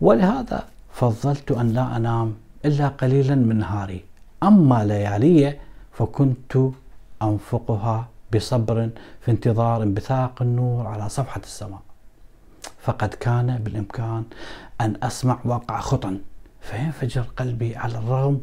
ولهذا 0.00 0.64
فضلت 0.92 1.52
أن 1.52 1.72
لا 1.72 1.96
أنام 1.96 2.34
إلا 2.64 2.88
قليلا 2.88 3.34
من 3.34 3.58
نهاري. 3.58 4.04
أما 4.42 4.84
ليالي 4.84 5.58
فكنت 5.92 6.58
أنفقها 7.22 8.08
بصبر 8.34 8.90
في 9.20 9.30
انتظار 9.30 9.82
انبثاق 9.82 10.42
النور 10.42 10.86
على 10.86 11.08
صفحة 11.08 11.40
السماء. 11.44 11.80
فقد 12.82 13.08
كان 13.08 13.58
بالإمكان 13.58 14.24
أن 14.80 14.96
أسمع 15.02 15.38
واقع 15.44 15.80
خطأ. 15.80 16.18
فينفجر 16.64 17.22
قلبي 17.36 17.76
على 17.76 17.98
الرغم 17.98 18.40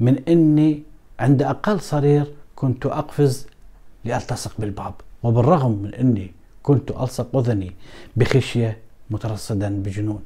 من 0.00 0.28
أني 0.28 0.82
عند 1.20 1.42
أقل 1.42 1.80
صرير 1.80 2.34
كنت 2.56 2.86
أقفز 2.86 3.46
لألتصق 4.04 4.52
بالباب 4.58 4.94
وبالرغم 5.22 5.72
من 5.82 5.94
أني 5.94 6.34
كنت 6.62 6.90
ألصق 6.90 7.36
أذني 7.36 7.72
بخشية 8.16 8.78
مترصدا 9.10 9.82
بجنون. 9.82 10.24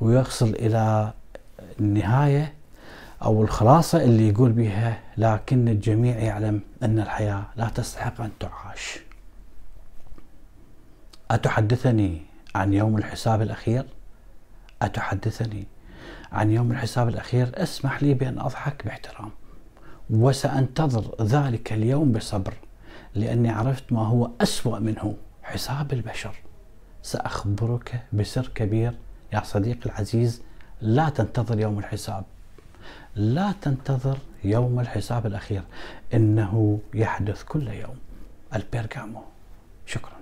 ويصل 0.00 0.48
إلى 0.48 1.12
النهاية 1.80 2.54
أو 3.22 3.42
الخلاصة 3.42 4.04
اللي 4.04 4.28
يقول 4.28 4.52
بها 4.52 5.00
لكن 5.16 5.68
الجميع 5.68 6.18
يعلم 6.18 6.60
أن 6.82 6.98
الحياة 6.98 7.44
لا 7.56 7.68
تستحق 7.68 8.20
أن 8.20 8.30
تعاش. 8.40 8.98
أتحدثني 11.30 12.22
عن 12.54 12.74
يوم 12.74 12.96
الحساب 12.98 13.42
الأخير؟ 13.42 13.86
أتحدثني. 14.82 15.66
عن 16.34 16.50
يوم 16.50 16.72
الحساب 16.72 17.08
الأخير 17.08 17.62
اسمح 17.62 18.02
لي 18.02 18.14
بأن 18.14 18.38
أضحك 18.38 18.84
باحترام. 18.84 19.30
وسأنتظر 20.10 21.14
ذلك 21.22 21.72
اليوم 21.72 22.12
بصبر 22.12 22.54
لأني 23.14 23.50
عرفت 23.50 23.92
ما 23.92 24.06
هو 24.06 24.30
أسوأ 24.40 24.78
منه 24.78 25.16
حساب 25.42 25.92
البشر. 25.92 26.34
سأخبرك 27.02 28.02
بسر 28.12 28.50
كبير 28.54 28.92
يا 29.32 29.42
صديقي 29.44 29.86
العزيز 29.86 30.42
لا 30.80 31.08
تنتظر 31.08 31.60
يوم 31.60 31.78
الحساب. 31.78 32.24
لا 33.16 33.52
تنتظر 33.62 34.18
يوم 34.44 34.80
الحساب 34.80 35.26
الأخير 35.26 35.62
إنه 36.14 36.80
يحدث 36.94 37.42
كل 37.42 37.68
يوم. 37.68 37.96
البرغامو 38.54 39.22
شكرا. 39.86 40.13